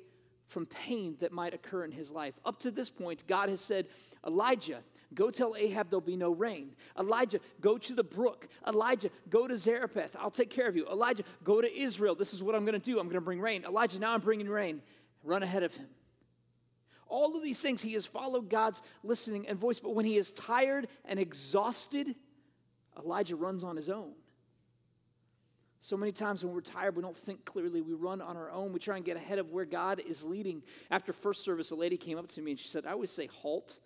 from 0.47 0.65
pain 0.65 1.17
that 1.19 1.31
might 1.33 1.53
occur 1.53 1.83
in 1.83 1.91
his 1.91 2.09
life. 2.09 2.39
Up 2.45 2.59
to 2.61 2.71
this 2.71 2.89
point, 2.89 3.27
God 3.27 3.49
has 3.49 3.59
said, 3.59 3.87
Elijah, 4.25 4.79
go 5.13 5.29
tell 5.29 5.55
Ahab 5.55 5.89
there'll 5.89 6.01
be 6.01 6.15
no 6.15 6.31
rain. 6.31 6.75
Elijah, 6.97 7.39
go 7.61 7.77
to 7.77 7.93
the 7.93 8.03
brook. 8.03 8.47
Elijah, 8.67 9.09
go 9.29 9.47
to 9.47 9.57
Zarephath. 9.57 10.15
I'll 10.19 10.31
take 10.31 10.49
care 10.49 10.67
of 10.67 10.75
you. 10.75 10.87
Elijah, 10.87 11.23
go 11.43 11.61
to 11.61 11.79
Israel. 11.79 12.15
This 12.15 12.33
is 12.33 12.43
what 12.43 12.55
I'm 12.55 12.65
going 12.65 12.79
to 12.79 12.85
do. 12.85 12.99
I'm 12.99 13.07
going 13.07 13.15
to 13.15 13.21
bring 13.21 13.41
rain. 13.41 13.65
Elijah, 13.65 13.99
now 13.99 14.13
I'm 14.13 14.21
bringing 14.21 14.49
rain. 14.49 14.81
Run 15.23 15.43
ahead 15.43 15.63
of 15.63 15.75
him. 15.75 15.87
All 17.07 17.35
of 17.35 17.43
these 17.43 17.59
things, 17.59 17.81
he 17.81 17.93
has 17.93 18.05
followed 18.05 18.49
God's 18.49 18.83
listening 19.03 19.47
and 19.47 19.57
voice. 19.57 19.79
But 19.79 19.95
when 19.95 20.05
he 20.05 20.15
is 20.15 20.29
tired 20.31 20.87
and 21.05 21.19
exhausted, 21.19 22.15
Elijah 22.97 23.35
runs 23.35 23.63
on 23.63 23.75
his 23.75 23.89
own. 23.89 24.13
So 25.81 25.95
many 25.95 26.11
times 26.11 26.43
when 26.43 26.53
we're 26.53 26.61
tired, 26.61 26.95
we 26.95 27.01
don't 27.01 27.17
think 27.17 27.45
clearly. 27.45 27.81
We 27.81 27.93
run 27.93 28.21
on 28.21 28.35
our 28.35 28.51
own. 28.51 28.73
We 28.73 28.79
try 28.79 28.97
and 28.97 29.05
get 29.05 29.17
ahead 29.17 29.39
of 29.39 29.49
where 29.51 29.65
God 29.65 30.01
is 30.05 30.23
leading. 30.23 30.61
After 30.91 31.13
first 31.13 31.43
service, 31.43 31.71
a 31.71 31.75
lady 31.75 31.97
came 31.97 32.17
up 32.17 32.27
to 32.29 32.41
me 32.41 32.51
and 32.51 32.59
she 32.59 32.67
said, 32.67 32.85
I 32.85 32.91
always 32.91 33.11
say, 33.11 33.27
halt. 33.27 33.79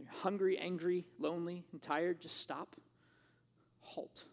When 0.00 0.06
you're 0.06 0.22
hungry, 0.22 0.56
angry, 0.56 1.04
lonely, 1.18 1.62
and 1.72 1.82
tired, 1.82 2.22
just 2.22 2.40
stop. 2.40 2.74
Halt. 3.80 4.24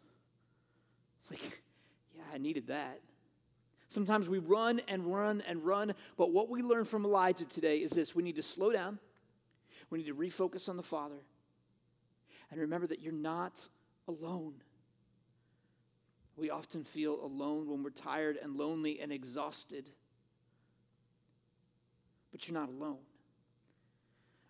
It's 1.20 1.30
like, 1.30 1.62
yeah, 2.16 2.24
I 2.34 2.38
needed 2.38 2.68
that. 2.68 3.02
Sometimes 3.90 4.30
we 4.30 4.40
run 4.40 4.80
and 4.88 5.14
run 5.14 5.44
and 5.46 5.66
run, 5.66 5.94
but 6.16 6.32
what 6.32 6.50
we 6.50 6.62
learn 6.62 6.86
from 6.86 7.04
Elijah 7.04 7.44
today 7.44 7.80
is 7.80 7.92
this 7.92 8.16
we 8.16 8.24
need 8.24 8.38
to 8.38 8.44
slow 8.44 8.72
down, 8.72 8.98
we 9.90 9.98
need 9.98 10.08
to 10.08 10.16
refocus 10.16 10.70
on 10.70 10.78
the 10.78 10.84
Father, 10.84 11.20
and 12.50 12.62
remember 12.62 12.88
that 12.88 13.02
you're 13.02 13.12
not 13.12 13.68
alone. 14.08 14.54
We 16.38 16.50
often 16.50 16.86
feel 16.86 17.20
alone 17.22 17.68
when 17.68 17.84
we're 17.84 17.90
tired 17.90 18.38
and 18.42 18.56
lonely 18.56 19.02
and 19.02 19.12
exhausted, 19.12 19.90
but 22.32 22.48
you're 22.48 22.58
not 22.58 22.70
alone. 22.70 23.00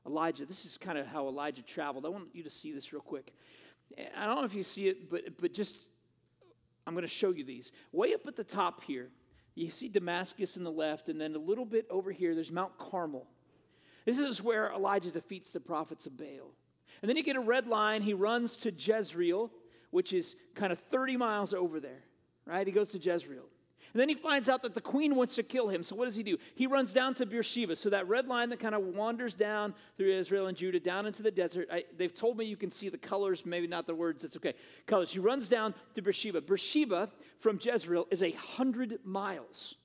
Elijah, 0.08 0.46
this 0.46 0.66
is 0.66 0.78
kind 0.78 0.98
of 0.98 1.06
how 1.06 1.28
Elijah 1.28 1.62
traveled. 1.62 2.06
I 2.06 2.10
want 2.10 2.30
you 2.34 2.44
to 2.44 2.50
see 2.50 2.72
this 2.72 2.94
real 2.94 3.02
quick. 3.02 3.34
I 4.18 4.26
don't 4.26 4.36
know 4.36 4.46
if 4.46 4.56
you 4.56 4.64
see 4.64 4.88
it, 4.88 5.10
but, 5.10 5.40
but 5.40 5.54
just, 5.54 5.76
I'm 6.86 6.94
going 6.94 7.04
to 7.04 7.10
show 7.10 7.32
you 7.32 7.44
these. 7.44 7.72
Way 7.92 8.14
up 8.14 8.26
at 8.26 8.36
the 8.36 8.44
top 8.44 8.84
here, 8.84 9.10
you 9.56 9.70
see 9.70 9.90
Damascus 9.90 10.56
in 10.56 10.64
the 10.64 10.72
left, 10.72 11.10
and 11.10 11.20
then 11.20 11.36
a 11.36 11.40
little 11.40 11.66
bit 11.66 11.88
over 11.90 12.12
here, 12.12 12.36
there's 12.36 12.52
Mount 12.52 12.78
Carmel. 12.78 13.28
This 14.06 14.20
is 14.20 14.42
where 14.42 14.72
Elijah 14.72 15.12
defeats 15.12 15.52
the 15.52 15.60
prophets 15.60 16.06
of 16.06 16.18
Baal. 16.18 16.54
And 17.02 17.10
then 17.10 17.18
you 17.18 17.24
get 17.24 17.36
a 17.36 17.42
red 17.42 17.68
line. 17.68 18.02
He 18.02 18.14
runs 18.14 18.56
to 18.58 18.72
Jezreel, 18.72 19.52
which 19.92 20.14
is 20.14 20.36
kind 20.56 20.72
of 20.72 20.80
30 20.92 21.18
miles 21.18 21.54
over 21.54 21.80
there, 21.80 22.04
right? 22.46 22.66
He 22.66 22.72
goes 22.72 22.90
to 22.90 23.00
Jezreel. 23.00 23.46
And 23.94 24.02
then 24.02 24.10
he 24.10 24.16
finds 24.16 24.50
out 24.50 24.62
that 24.64 24.74
the 24.74 24.82
queen 24.82 25.16
wants 25.16 25.36
to 25.36 25.44
kill 25.44 25.70
him. 25.70 25.84
So 25.84 25.96
what 25.96 26.06
does 26.06 26.16
he 26.16 26.24
do? 26.24 26.38
He 26.56 26.68
runs 26.68 26.92
down 26.92 27.14
to 27.16 27.26
Beersheba. 27.26 27.76
So 27.76 27.90
that 27.90 28.08
red 28.08 28.28
line 28.28 28.50
that 28.50 28.60
kind 28.60 28.76
of 28.76 28.84
wanders 28.84 29.34
down 29.34 29.74
through 29.98 30.12
Israel 30.12 30.48
and 30.48 30.58
Judah 30.58 30.80
down 30.80 31.06
into 31.06 31.24
the 31.24 31.32
desert. 31.32 31.68
I, 31.72 31.86
they've 31.98 32.14
told 32.14 32.38
me 32.38 32.46
you 32.46 32.58
can 32.58 32.72
see 32.72 32.90
the 32.90 32.98
colors, 32.98 33.46
maybe 33.46 33.68
not 33.68 33.88
the 33.88 33.96
words. 33.96 34.24
It's 34.24 34.38
okay. 34.38 34.54
Colors. 34.86 35.12
He 35.12 35.20
runs 35.20 35.48
down 35.48 35.74
to 35.96 36.02
Beersheba. 36.02 36.42
Beersheba 36.42 37.10
from 37.38 37.60
Jezreel 37.62 38.08
is 38.12 38.22
a 38.22 38.32
hundred 38.32 39.00
miles. 39.04 39.76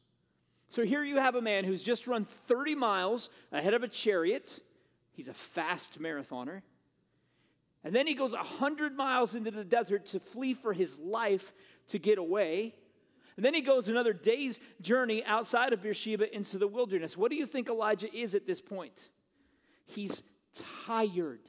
So 0.68 0.85
here 0.85 1.04
you 1.04 1.18
have 1.18 1.35
a 1.35 1.42
man 1.42 1.64
who's 1.64 1.82
just 1.82 2.06
run 2.06 2.25
30 2.25 2.75
miles 2.75 3.28
ahead 3.52 3.75
of 3.75 3.82
a 3.82 3.88
chariot. 3.88 4.61
He's 5.12 5.28
a 5.28 5.35
fast 5.35 6.00
marathoner. 6.00 6.62
And 7.85 7.94
then 7.94 8.06
he 8.06 8.14
goes 8.14 8.32
100 8.32 8.97
miles 8.97 9.35
into 9.35 9.50
the 9.50 9.64
desert 9.64 10.06
to 10.06 10.21
flee 10.21 10.54
for 10.54 10.73
his 10.73 10.99
life 10.99 11.52
to 11.88 11.99
get 11.99 12.18
away. 12.18 12.75
And 13.36 13.44
then 13.44 13.54
he 13.54 13.60
goes 13.60 13.88
another 13.88 14.12
day's 14.12 14.60
journey 14.80 15.24
outside 15.24 15.72
of 15.72 15.82
Beersheba 15.82 16.34
into 16.34 16.58
the 16.58 16.68
wilderness. 16.68 17.16
What 17.16 17.30
do 17.30 17.36
you 17.36 17.46
think 17.46 17.68
Elijah 17.68 18.14
is 18.14 18.34
at 18.34 18.46
this 18.46 18.60
point? 18.60 19.08
He's 19.86 20.22
tired. 20.86 21.40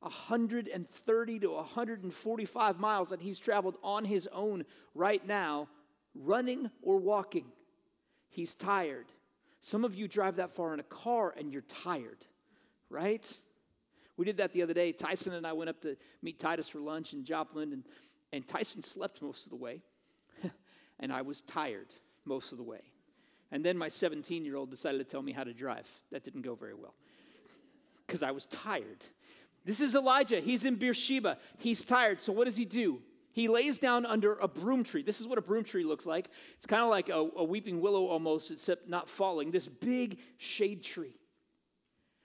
130 0.00 1.38
to 1.40 1.50
145 1.50 2.80
miles 2.80 3.10
that 3.10 3.20
he's 3.20 3.38
traveled 3.38 3.76
on 3.82 4.04
his 4.04 4.28
own 4.32 4.64
right 4.94 5.24
now, 5.26 5.68
running 6.14 6.70
or 6.82 6.96
walking. 6.96 7.46
He's 8.28 8.54
tired. 8.54 9.06
Some 9.60 9.84
of 9.84 9.94
you 9.94 10.08
drive 10.08 10.36
that 10.36 10.54
far 10.54 10.74
in 10.74 10.80
a 10.80 10.84
car 10.84 11.32
and 11.36 11.52
you're 11.52 11.62
tired, 11.62 12.24
right? 12.90 13.38
We 14.16 14.24
did 14.24 14.38
that 14.38 14.52
the 14.52 14.62
other 14.62 14.74
day. 14.74 14.90
Tyson 14.92 15.34
and 15.34 15.46
I 15.46 15.52
went 15.52 15.70
up 15.70 15.80
to 15.82 15.96
meet 16.20 16.38
Titus 16.38 16.68
for 16.68 16.80
lunch 16.80 17.12
in 17.12 17.24
Joplin, 17.24 17.72
and, 17.72 17.84
and 18.32 18.46
Tyson 18.46 18.82
slept 18.82 19.22
most 19.22 19.46
of 19.46 19.50
the 19.50 19.56
way 19.56 19.82
and 21.00 21.12
I 21.12 21.22
was 21.22 21.40
tired 21.42 21.88
most 22.24 22.52
of 22.52 22.58
the 22.58 22.64
way. 22.64 22.80
And 23.50 23.64
then 23.64 23.76
my 23.76 23.88
17 23.88 24.44
year 24.44 24.56
old 24.56 24.70
decided 24.70 24.98
to 24.98 25.04
tell 25.04 25.22
me 25.22 25.32
how 25.32 25.44
to 25.44 25.52
drive. 25.52 25.90
That 26.10 26.24
didn't 26.24 26.42
go 26.42 26.54
very 26.54 26.74
well 26.74 26.94
because 28.06 28.22
I 28.22 28.30
was 28.30 28.46
tired. 28.46 29.04
This 29.64 29.80
is 29.80 29.94
Elijah. 29.94 30.40
He's 30.40 30.64
in 30.64 30.76
Beersheba. 30.76 31.38
He's 31.58 31.84
tired. 31.84 32.20
So 32.20 32.32
what 32.32 32.46
does 32.46 32.56
he 32.56 32.64
do? 32.64 33.00
He 33.32 33.48
lays 33.48 33.78
down 33.78 34.04
under 34.04 34.34
a 34.34 34.48
broom 34.48 34.84
tree. 34.84 35.02
This 35.02 35.20
is 35.20 35.26
what 35.26 35.38
a 35.38 35.42
broom 35.42 35.64
tree 35.64 35.84
looks 35.84 36.04
like. 36.04 36.28
It's 36.56 36.66
kind 36.66 36.82
of 36.82 36.90
like 36.90 37.08
a, 37.08 37.30
a 37.36 37.44
weeping 37.44 37.80
willow 37.80 38.06
almost, 38.06 38.50
except 38.50 38.88
not 38.88 39.08
falling. 39.08 39.50
This 39.50 39.68
big 39.68 40.18
shade 40.36 40.82
tree. 40.82 41.16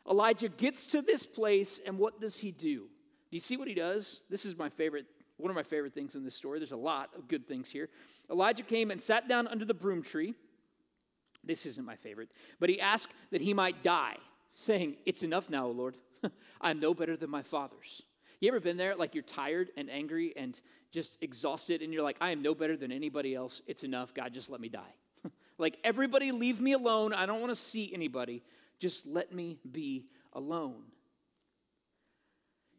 Elijah 0.09 0.49
gets 0.49 0.85
to 0.87 1.01
this 1.01 1.25
place, 1.25 1.79
and 1.85 1.97
what 1.97 2.19
does 2.19 2.37
he 2.37 2.51
do? 2.51 2.79
Do 3.29 3.35
you 3.35 3.39
see 3.39 3.57
what 3.57 3.67
he 3.67 3.73
does? 3.73 4.21
This 4.29 4.45
is 4.45 4.57
my 4.57 4.69
favorite, 4.69 5.05
one 5.37 5.49
of 5.49 5.55
my 5.55 5.63
favorite 5.63 5.93
things 5.93 6.15
in 6.15 6.23
this 6.23 6.35
story. 6.35 6.59
There's 6.59 6.71
a 6.71 6.77
lot 6.77 7.11
of 7.15 7.27
good 7.27 7.47
things 7.47 7.69
here. 7.69 7.89
Elijah 8.29 8.63
came 8.63 8.91
and 8.91 9.01
sat 9.01 9.27
down 9.27 9.47
under 9.47 9.65
the 9.65 9.73
broom 9.73 10.01
tree. 10.01 10.33
This 11.43 11.65
isn't 11.65 11.85
my 11.85 11.95
favorite, 11.95 12.29
but 12.59 12.69
he 12.69 12.81
asked 12.81 13.13
that 13.31 13.41
he 13.41 13.53
might 13.53 13.81
die, 13.83 14.17
saying, 14.55 14.97
It's 15.05 15.23
enough 15.23 15.49
now, 15.49 15.67
O 15.67 15.71
Lord. 15.71 15.95
I'm 16.61 16.79
no 16.79 16.93
better 16.93 17.15
than 17.15 17.29
my 17.29 17.43
fathers. 17.43 18.01
You 18.39 18.49
ever 18.49 18.59
been 18.59 18.77
there, 18.77 18.95
like 18.95 19.15
you're 19.15 19.23
tired 19.23 19.69
and 19.77 19.89
angry 19.89 20.33
and 20.35 20.59
just 20.91 21.17
exhausted, 21.21 21.81
and 21.81 21.93
you're 21.93 22.03
like, 22.03 22.17
I 22.21 22.31
am 22.31 22.41
no 22.41 22.53
better 22.53 22.77
than 22.77 22.91
anybody 22.91 23.33
else. 23.33 23.61
It's 23.67 23.83
enough. 23.83 24.13
God, 24.13 24.33
just 24.33 24.49
let 24.49 24.61
me 24.61 24.69
die. 24.69 24.93
like, 25.57 25.77
everybody 25.83 26.31
leave 26.31 26.61
me 26.61 26.73
alone. 26.73 27.13
I 27.13 27.25
don't 27.25 27.39
want 27.39 27.51
to 27.51 27.59
see 27.59 27.93
anybody. 27.93 28.43
Just 28.79 29.05
let 29.07 29.33
me 29.33 29.59
be 29.69 30.05
alone. 30.33 30.83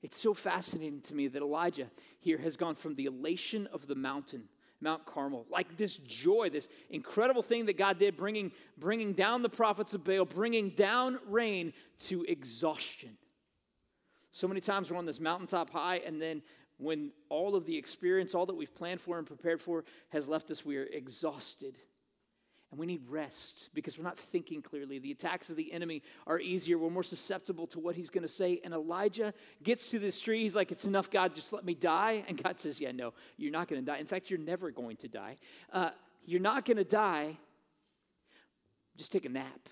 It's 0.03 0.21
so 0.21 0.35
fascinating 0.35 1.01
to 1.03 1.15
me 1.15 1.29
that 1.29 1.43
Elijah 1.43 1.89
here 2.21 2.39
has 2.39 2.57
gone 2.57 2.75
from 2.75 2.95
the 2.95 3.07
elation 3.07 3.67
of 3.73 3.87
the 3.87 3.95
mountain, 3.95 4.45
Mount 4.81 5.05
Carmel, 5.07 5.45
like 5.51 5.77
this 5.77 5.99
joy, 5.99 6.51
this 6.51 6.69
incredible 6.89 7.43
thing 7.43 7.67
that 7.67 7.77
God 7.77 7.99
did, 7.99 8.17
bringing, 8.17 8.53
bringing 8.77 9.13
down 9.13 9.43
the 9.43 9.49
prophets 9.49 9.95
of 9.95 10.05
Baal, 10.05 10.25
bringing 10.25 10.71
down 10.71 11.19
rain, 11.27 11.73
to 12.01 12.25
exhaustion. 12.25 13.17
So 14.31 14.47
many 14.47 14.61
times 14.61 14.91
we're 14.91 14.99
on 14.99 15.07
this 15.07 15.21
mountaintop 15.21 15.71
high, 15.71 15.97
and 15.97 16.23
then 16.23 16.43
when 16.77 17.11
all 17.29 17.57
of 17.57 17.67
the 17.67 17.77
experience, 17.77 18.35
all 18.35 18.47
that 18.47 18.55
we've 18.55 18.75
planned 18.75 19.01
for 19.01 19.19
and 19.19 19.27
prepared 19.27 19.61
for 19.61 19.85
has 20.11 20.29
left 20.29 20.51
us, 20.53 20.65
we 20.65 20.77
are 20.77 20.85
exhausted. 20.85 21.77
And 22.71 22.79
we 22.79 22.85
need 22.85 23.01
rest 23.09 23.71
because 23.73 23.97
we're 23.97 24.05
not 24.05 24.19
thinking 24.19 24.61
clearly. 24.61 24.99
The 24.99 25.11
attacks 25.11 25.49
of 25.49 25.57
the 25.57 25.73
enemy 25.73 26.03
are 26.27 26.39
easier. 26.39 26.77
We're 26.77 26.91
more 26.91 27.03
susceptible 27.03 27.67
to 27.69 27.79
what 27.79 27.97
he's 27.97 28.11
going 28.11 28.23
to 28.23 28.29
say. 28.29 28.61
And 28.63 28.75
Elijah 28.75 29.33
gets 29.63 29.91
to 29.91 29.99
this 29.99 30.21
tree. 30.21 30.43
He's 30.43 30.55
like, 30.55 30.71
It's 30.71 30.85
enough, 30.85 31.11
God, 31.11 31.35
just 31.35 31.53
let 31.53 31.65
me 31.65 31.75
die. 31.75 32.25
And 32.29 32.43
God 32.43 32.61
says, 32.61 32.79
Yeah, 32.79 32.93
no, 32.93 33.15
you're 33.39 33.53
not 33.53 33.69
going 33.69 33.81
to 33.81 33.87
die. 33.87 33.99
In 33.99 34.07
fact, 34.07 34.29
you're 34.29 34.39
never 34.39 34.71
going 34.71 34.97
to 34.99 35.09
die. 35.09 35.37
Uh, 35.73 35.91
you're 36.27 36.41
not 36.41 36.67
going 36.67 36.77
to 36.77 36.85
die. 36.85 37.39
Just 38.99 39.13
take 39.13 39.25
a 39.25 39.31
nap. 39.31 39.69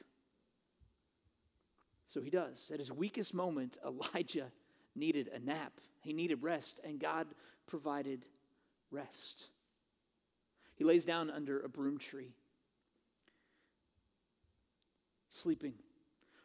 So 2.06 2.22
he 2.22 2.30
does. 2.30 2.70
At 2.72 2.78
his 2.78 2.90
weakest 2.90 3.34
moment, 3.34 3.76
Elijah 3.86 4.46
needed 4.94 5.28
a 5.34 5.38
nap, 5.38 5.72
he 6.00 6.14
needed 6.14 6.42
rest, 6.42 6.80
and 6.82 6.98
God 6.98 7.26
provided 7.66 8.24
rest. 8.90 9.48
He 10.76 10.84
lays 10.84 11.04
down 11.04 11.28
under 11.30 11.60
a 11.60 11.68
broom 11.68 11.98
tree 11.98 12.32
sleeping 15.36 15.74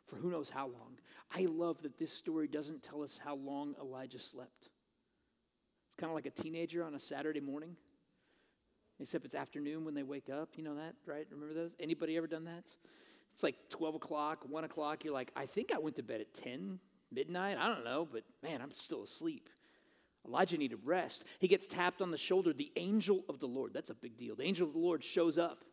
for 0.05 0.17
who 0.17 0.29
knows 0.29 0.50
how 0.50 0.65
long. 0.65 1.00
I 1.33 1.45
love 1.45 1.81
that 1.83 1.98
this 1.98 2.12
story 2.12 2.48
doesn't 2.48 2.83
tell 2.83 3.01
us 3.01 3.19
how 3.24 3.36
long 3.36 3.75
Elijah 3.79 4.19
slept. 4.19 4.69
It's 5.88 5.95
kind 5.98 6.10
of 6.10 6.15
like 6.15 6.25
a 6.25 6.29
teenager 6.29 6.83
on 6.83 6.95
a 6.95 7.00
Saturday 7.00 7.39
morning, 7.39 7.75
except 9.00 9.25
it's 9.25 9.36
afternoon 9.36 9.86
when 9.86 9.93
they 9.93 10.03
wake 10.03 10.29
up. 10.29 10.50
You 10.55 10.63
know 10.63 10.75
that, 10.75 10.95
right? 11.05 11.25
Remember 11.31 11.53
those? 11.53 11.71
Anybody 11.79 12.17
ever 12.17 12.27
done 12.27 12.45
that? 12.45 12.65
It's 13.33 13.43
like 13.43 13.55
12 13.69 13.95
o'clock, 13.95 14.45
1 14.48 14.63
o'clock. 14.63 15.03
You're 15.03 15.13
like, 15.13 15.31
I 15.36 15.45
think 15.45 15.71
I 15.74 15.79
went 15.79 15.95
to 15.95 16.03
bed 16.03 16.21
at 16.21 16.33
10, 16.33 16.79
midnight. 17.12 17.57
I 17.57 17.67
don't 17.67 17.86
know, 17.86 18.07
but 18.12 18.24
man, 18.43 18.62
I'm 18.62 18.71
still 18.71 19.03
asleep. 19.03 19.50
Elijah 20.27 20.57
needed 20.57 20.79
rest. 20.83 21.24
He 21.39 21.48
gets 21.48 21.65
tapped 21.65 22.01
on 22.01 22.12
the 22.12 22.17
shoulder. 22.17 22.53
The 22.53 22.71
angel 22.75 23.24
of 23.27 23.39
the 23.39 23.48
Lord, 23.48 23.74
that's 23.74 23.89
a 23.89 23.95
big 23.95 24.17
deal. 24.17 24.36
The 24.36 24.43
angel 24.43 24.67
of 24.67 24.74
the 24.74 24.79
Lord 24.79 25.03
shows 25.03 25.38
up, 25.38 25.63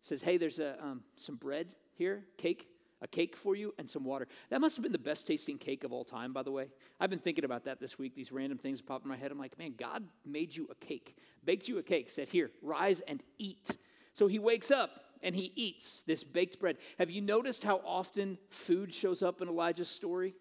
says, 0.00 0.22
Hey, 0.22 0.36
there's 0.36 0.58
a, 0.58 0.76
um, 0.82 1.02
some 1.16 1.36
bread 1.36 1.74
here, 2.00 2.24
cake, 2.38 2.66
a 3.02 3.06
cake 3.06 3.36
for 3.36 3.54
you, 3.54 3.74
and 3.78 3.88
some 3.88 4.04
water. 4.04 4.26
That 4.48 4.62
must 4.62 4.74
have 4.76 4.82
been 4.82 4.90
the 4.90 4.98
best 4.98 5.26
tasting 5.26 5.58
cake 5.58 5.84
of 5.84 5.92
all 5.92 6.02
time, 6.02 6.32
by 6.32 6.42
the 6.42 6.50
way. 6.50 6.68
I've 6.98 7.10
been 7.10 7.18
thinking 7.18 7.44
about 7.44 7.64
that 7.66 7.78
this 7.78 7.98
week, 7.98 8.14
these 8.14 8.32
random 8.32 8.56
things 8.56 8.80
pop 8.80 9.02
in 9.02 9.10
my 9.10 9.18
head. 9.18 9.30
I'm 9.30 9.38
like, 9.38 9.58
man, 9.58 9.74
God 9.76 10.02
made 10.24 10.56
you 10.56 10.66
a 10.70 10.74
cake, 10.74 11.14
baked 11.44 11.68
you 11.68 11.76
a 11.76 11.82
cake, 11.82 12.10
said, 12.10 12.28
Here, 12.28 12.50
rise 12.62 13.02
and 13.02 13.22
eat. 13.38 13.76
So 14.14 14.28
he 14.28 14.38
wakes 14.38 14.70
up 14.70 14.90
and 15.22 15.36
he 15.36 15.52
eats 15.54 16.00
this 16.02 16.24
baked 16.24 16.58
bread. 16.58 16.78
Have 16.98 17.10
you 17.10 17.20
noticed 17.20 17.64
how 17.64 17.82
often 17.84 18.38
food 18.48 18.94
shows 18.94 19.22
up 19.22 19.42
in 19.42 19.48
Elijah's 19.48 19.88
story? 19.88 20.34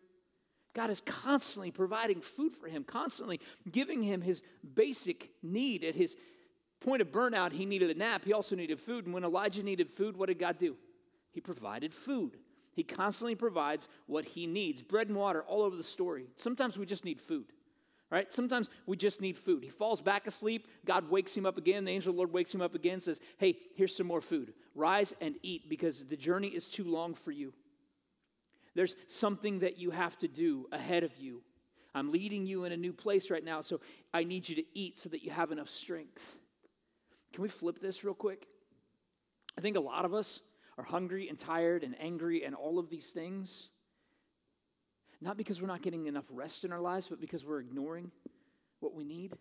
God 0.73 0.89
is 0.89 1.01
constantly 1.01 1.71
providing 1.71 2.21
food 2.21 2.53
for 2.53 2.67
him, 2.67 2.85
constantly 2.85 3.41
giving 3.69 4.01
him 4.01 4.21
his 4.21 4.41
basic 4.75 5.31
need. 5.43 5.83
At 5.83 5.95
his 5.95 6.15
point 6.79 7.01
of 7.01 7.11
burnout, 7.11 7.51
he 7.51 7.65
needed 7.65 7.89
a 7.89 7.99
nap. 7.99 8.23
He 8.23 8.33
also 8.33 8.55
needed 8.55 8.79
food. 8.79 9.05
And 9.05 9.13
when 9.13 9.25
Elijah 9.25 9.63
needed 9.63 9.89
food, 9.89 10.15
what 10.15 10.27
did 10.27 10.39
God 10.39 10.57
do? 10.57 10.77
He 11.31 11.41
provided 11.41 11.93
food. 11.93 12.37
He 12.73 12.83
constantly 12.83 13.35
provides 13.35 13.87
what 14.07 14.25
he 14.25 14.47
needs 14.47 14.81
bread 14.81 15.07
and 15.07 15.17
water 15.17 15.43
all 15.43 15.61
over 15.61 15.75
the 15.75 15.83
story. 15.83 16.27
Sometimes 16.35 16.77
we 16.77 16.85
just 16.85 17.03
need 17.03 17.19
food, 17.19 17.51
right? 18.09 18.31
Sometimes 18.31 18.69
we 18.85 18.95
just 18.95 19.21
need 19.21 19.37
food. 19.37 19.63
He 19.63 19.69
falls 19.69 20.01
back 20.01 20.27
asleep. 20.27 20.67
God 20.85 21.09
wakes 21.09 21.35
him 21.35 21.45
up 21.45 21.57
again. 21.57 21.85
The 21.85 21.91
angel 21.91 22.11
of 22.11 22.15
the 22.15 22.19
Lord 22.19 22.33
wakes 22.33 22.53
him 22.53 22.61
up 22.61 22.75
again 22.75 22.93
and 22.93 23.03
says, 23.03 23.19
Hey, 23.37 23.57
here's 23.75 23.95
some 23.95 24.07
more 24.07 24.21
food. 24.21 24.53
Rise 24.75 25.13
and 25.19 25.35
eat 25.43 25.69
because 25.69 26.05
the 26.05 26.15
journey 26.15 26.49
is 26.49 26.67
too 26.67 26.85
long 26.85 27.15
for 27.15 27.31
you. 27.31 27.53
There's 28.75 28.95
something 29.07 29.59
that 29.59 29.77
you 29.77 29.91
have 29.91 30.17
to 30.19 30.27
do 30.27 30.67
ahead 30.71 31.03
of 31.03 31.17
you. 31.17 31.41
I'm 31.93 32.11
leading 32.11 32.45
you 32.45 32.65
in 32.65 32.71
a 32.71 32.77
new 32.77 32.93
place 32.93 33.31
right 33.31 33.43
now, 33.43 33.61
so 33.61 33.81
I 34.13 34.23
need 34.23 34.47
you 34.47 34.55
to 34.55 34.63
eat 34.73 34.99
so 34.99 35.09
that 35.09 35.23
you 35.23 35.31
have 35.31 35.51
enough 35.51 35.69
strength. 35.69 36.37
Can 37.33 37.41
we 37.41 37.49
flip 37.49 37.79
this 37.79 38.03
real 38.03 38.13
quick? 38.13 38.47
I 39.57 39.61
think 39.61 39.75
a 39.75 39.81
lot 39.81 40.05
of 40.05 40.13
us 40.13 40.39
are 40.79 40.83
hungry 40.83 41.27
and 41.27 41.37
tired 41.37 41.83
and 41.83 41.93
angry 41.99 42.45
and 42.45 42.55
all 42.55 42.79
of 42.79 42.89
these 42.89 43.09
things, 43.09 43.67
not 45.19 45.35
because 45.35 45.61
we're 45.61 45.67
not 45.67 45.81
getting 45.81 46.05
enough 46.05 46.23
rest 46.29 46.63
in 46.63 46.71
our 46.71 46.79
lives, 46.79 47.09
but 47.09 47.19
because 47.19 47.45
we're 47.45 47.59
ignoring 47.59 48.11
what 48.79 48.95
we 48.95 49.03
need. 49.03 49.33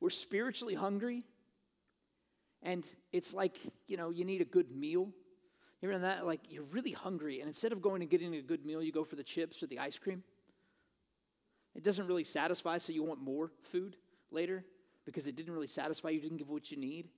We're 0.00 0.08
spiritually 0.08 0.74
hungry, 0.74 1.26
and 2.62 2.88
it's 3.12 3.34
like, 3.34 3.58
you 3.86 3.98
know, 3.98 4.08
you 4.08 4.24
need 4.24 4.40
a 4.40 4.46
good 4.46 4.74
meal. 4.74 5.12
You 5.82 5.90
ever 5.90 5.98
that? 5.98 6.24
Like, 6.24 6.40
you're 6.48 6.64
really 6.64 6.92
hungry, 6.92 7.40
and 7.40 7.48
instead 7.48 7.72
of 7.72 7.82
going 7.82 8.00
and 8.00 8.10
getting 8.10 8.34
a 8.34 8.40
good 8.40 8.64
meal, 8.64 8.82
you 8.82 8.92
go 8.92 9.04
for 9.04 9.16
the 9.16 9.22
chips 9.22 9.62
or 9.62 9.66
the 9.66 9.78
ice 9.78 9.98
cream. 9.98 10.22
It 11.74 11.84
doesn't 11.84 12.06
really 12.06 12.24
satisfy, 12.24 12.78
so 12.78 12.94
you 12.94 13.02
want 13.02 13.20
more 13.20 13.52
food 13.60 13.96
later 14.30 14.64
because 15.04 15.26
it 15.26 15.36
didn't 15.36 15.52
really 15.52 15.66
satisfy 15.66 16.08
you, 16.08 16.20
didn't 16.20 16.38
give 16.38 16.48
what 16.48 16.70
you 16.70 16.78
need 16.78 17.08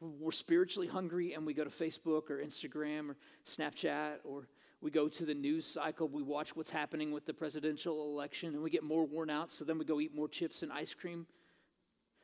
we're 0.00 0.32
spiritually 0.32 0.88
hungry 0.88 1.34
and 1.34 1.46
we 1.46 1.54
go 1.54 1.64
to 1.64 1.70
Facebook 1.70 2.30
or 2.30 2.38
Instagram 2.38 3.10
or 3.10 3.16
Snapchat 3.46 4.16
or 4.24 4.48
we 4.80 4.90
go 4.90 5.08
to 5.08 5.24
the 5.24 5.34
news 5.34 5.64
cycle, 5.64 6.08
we 6.08 6.22
watch 6.22 6.54
what's 6.54 6.70
happening 6.70 7.10
with 7.10 7.24
the 7.24 7.32
presidential 7.32 8.12
election 8.12 8.54
and 8.54 8.62
we 8.62 8.68
get 8.70 8.82
more 8.82 9.06
worn 9.06 9.30
out, 9.30 9.50
so 9.50 9.64
then 9.64 9.78
we 9.78 9.84
go 9.84 9.98
eat 10.00 10.14
more 10.14 10.28
chips 10.28 10.62
and 10.62 10.70
ice 10.70 10.92
cream 10.92 11.26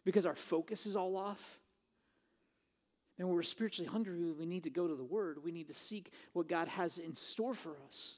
because 0.05 0.27
our 0.27 0.35
focus 0.35 0.85
is 0.85 0.95
all 0.95 1.17
off. 1.17 1.59
And 3.19 3.29
when 3.29 3.37
we're 3.37 3.43
spiritually 3.43 3.89
hungry, 3.89 4.19
we 4.33 4.47
need 4.47 4.65
to 4.65 4.71
go 4.71 4.89
to 4.89 4.95
the 4.95 5.05
Word. 5.05 5.45
We 5.45 5.53
need 5.53 5.69
to 5.69 5.75
seek 5.75 6.11
what 6.33 6.49
God 6.49 6.69
has 6.69 6.99
in 6.99 7.15
store 7.15 7.55
for 7.55 7.77
us 7.87 8.17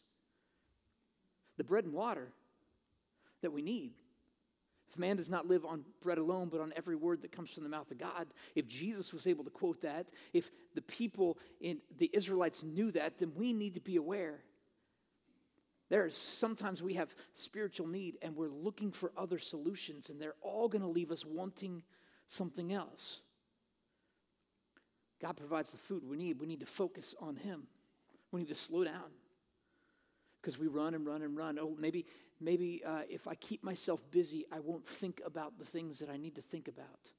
the 1.57 1.65
bread 1.65 1.85
and 1.85 1.93
water 1.93 2.29
that 3.43 3.53
we 3.53 3.63
need. 3.63 3.93
If 4.93 4.99
man 4.99 5.17
does 5.17 5.31
not 5.31 5.49
live 5.49 5.65
on 5.65 5.85
bread 6.03 6.19
alone, 6.19 6.51
but 6.51 6.61
on 6.61 6.73
every 6.77 6.97
word 6.97 7.23
that 7.23 7.33
comes 7.33 7.51
from 7.51 7.63
the 7.63 7.71
mouth 7.71 7.91
of 7.91 7.97
God, 7.97 8.27
if 8.55 8.69
Jesus 8.69 9.15
was 9.15 9.27
able 9.27 9.43
to 9.45 9.51
quote 9.51 9.81
that, 9.81 10.09
if 10.35 10.51
the 10.75 10.83
people 10.83 11.39
in 11.61 11.79
the 11.97 12.11
Israelites 12.13 12.63
knew 12.63 12.91
that, 12.91 13.19
then 13.19 13.33
we 13.35 13.55
need 13.55 13.75
to 13.75 13.81
be 13.81 13.97
aware. 13.97 14.41
There 15.89 16.07
is 16.07 16.17
sometimes 16.17 16.83
we 16.83 16.95
have 16.95 17.15
spiritual 17.35 17.87
need 17.87 18.19
and 18.21 18.37
we're 18.37 18.51
looking 18.51 18.93
for 18.93 19.13
other 19.17 19.39
solutions, 19.39 20.11
and 20.11 20.21
they're 20.21 20.35
all 20.43 20.69
going 20.69 20.83
to 20.83 20.89
leave 20.89 21.11
us 21.11 21.25
wanting 21.25 21.83
something 22.27 22.71
else. 22.73 23.23
God 25.23 25.39
provides 25.39 25.73
the 25.73 25.79
food 25.79 26.05
we 26.05 26.19
need. 26.19 26.39
We 26.39 26.47
need 26.47 26.61
to 26.61 26.67
focus 26.67 27.15
on 27.19 27.37
Him. 27.37 27.63
We 28.31 28.41
need 28.41 28.49
to 28.49 28.55
slow 28.55 28.85
down 28.85 29.11
because 30.43 30.59
we 30.59 30.67
run 30.67 30.95
and 30.95 31.07
run 31.07 31.23
and 31.23 31.37
run. 31.37 31.59
Oh, 31.59 31.77
maybe 31.79 32.05
maybe 32.43 32.83
uh, 32.87 33.03
if 33.09 33.29
I 33.29 33.35
keep 33.35 33.63
myself 33.63 34.03
busy, 34.11 34.47
I 34.53 34.61
won't 34.61 34.87
think 34.87 35.21
about 35.25 35.59
the 35.59 35.65
things 35.65 35.99
that 36.01 36.11
I 36.11 36.17
need 36.17 36.35
to 36.35 36.43
think 36.43 36.69
about. 36.69 37.11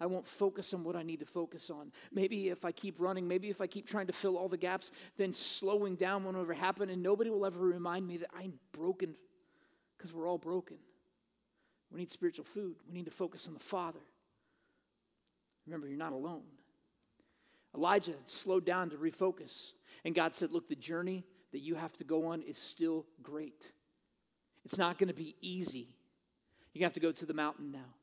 I 0.00 0.06
won't 0.06 0.26
focus 0.26 0.72
on 0.72 0.82
what 0.82 0.96
I 0.96 1.02
need 1.02 1.20
to 1.20 1.26
focus 1.26 1.68
on. 1.68 1.92
Maybe 2.10 2.48
if 2.48 2.64
I 2.64 2.72
keep 2.72 2.98
running, 2.98 3.28
maybe 3.28 3.50
if 3.50 3.60
I 3.60 3.66
keep 3.66 3.86
trying 3.86 4.06
to 4.06 4.14
fill 4.14 4.38
all 4.38 4.48
the 4.48 4.56
gaps, 4.56 4.90
then 5.18 5.34
slowing 5.34 5.94
down 5.94 6.24
won't 6.24 6.38
ever 6.38 6.54
happen, 6.54 6.88
and 6.88 7.02
nobody 7.02 7.28
will 7.28 7.44
ever 7.44 7.60
remind 7.60 8.08
me 8.08 8.16
that 8.18 8.30
I'm 8.36 8.54
broken 8.72 9.14
because 9.96 10.12
we're 10.12 10.26
all 10.26 10.38
broken. 10.38 10.78
We 11.92 11.98
need 11.98 12.10
spiritual 12.10 12.46
food. 12.46 12.76
We 12.86 12.94
need 12.94 13.04
to 13.04 13.10
focus 13.10 13.46
on 13.46 13.52
the 13.52 13.60
Father. 13.60 14.00
Remember, 15.66 15.86
you're 15.86 15.98
not 15.98 16.12
alone. 16.12 16.44
Elijah 17.76 18.14
slowed 18.24 18.64
down 18.64 18.90
to 18.90 18.96
refocus, 18.96 19.72
and 20.04 20.14
God 20.14 20.34
said, 20.34 20.50
Look, 20.50 20.68
the 20.68 20.74
journey 20.74 21.24
that 21.52 21.60
you 21.60 21.74
have 21.74 21.96
to 21.98 22.04
go 22.04 22.26
on 22.26 22.42
is 22.42 22.58
still 22.58 23.06
great. 23.22 23.72
It's 24.70 24.78
not 24.78 24.98
going 24.98 25.08
to 25.08 25.14
be 25.14 25.34
easy. 25.40 25.88
You 26.74 26.84
have 26.84 26.92
to 26.92 27.00
go 27.00 27.10
to 27.10 27.26
the 27.26 27.34
mountain 27.34 27.72
now. 27.72 27.96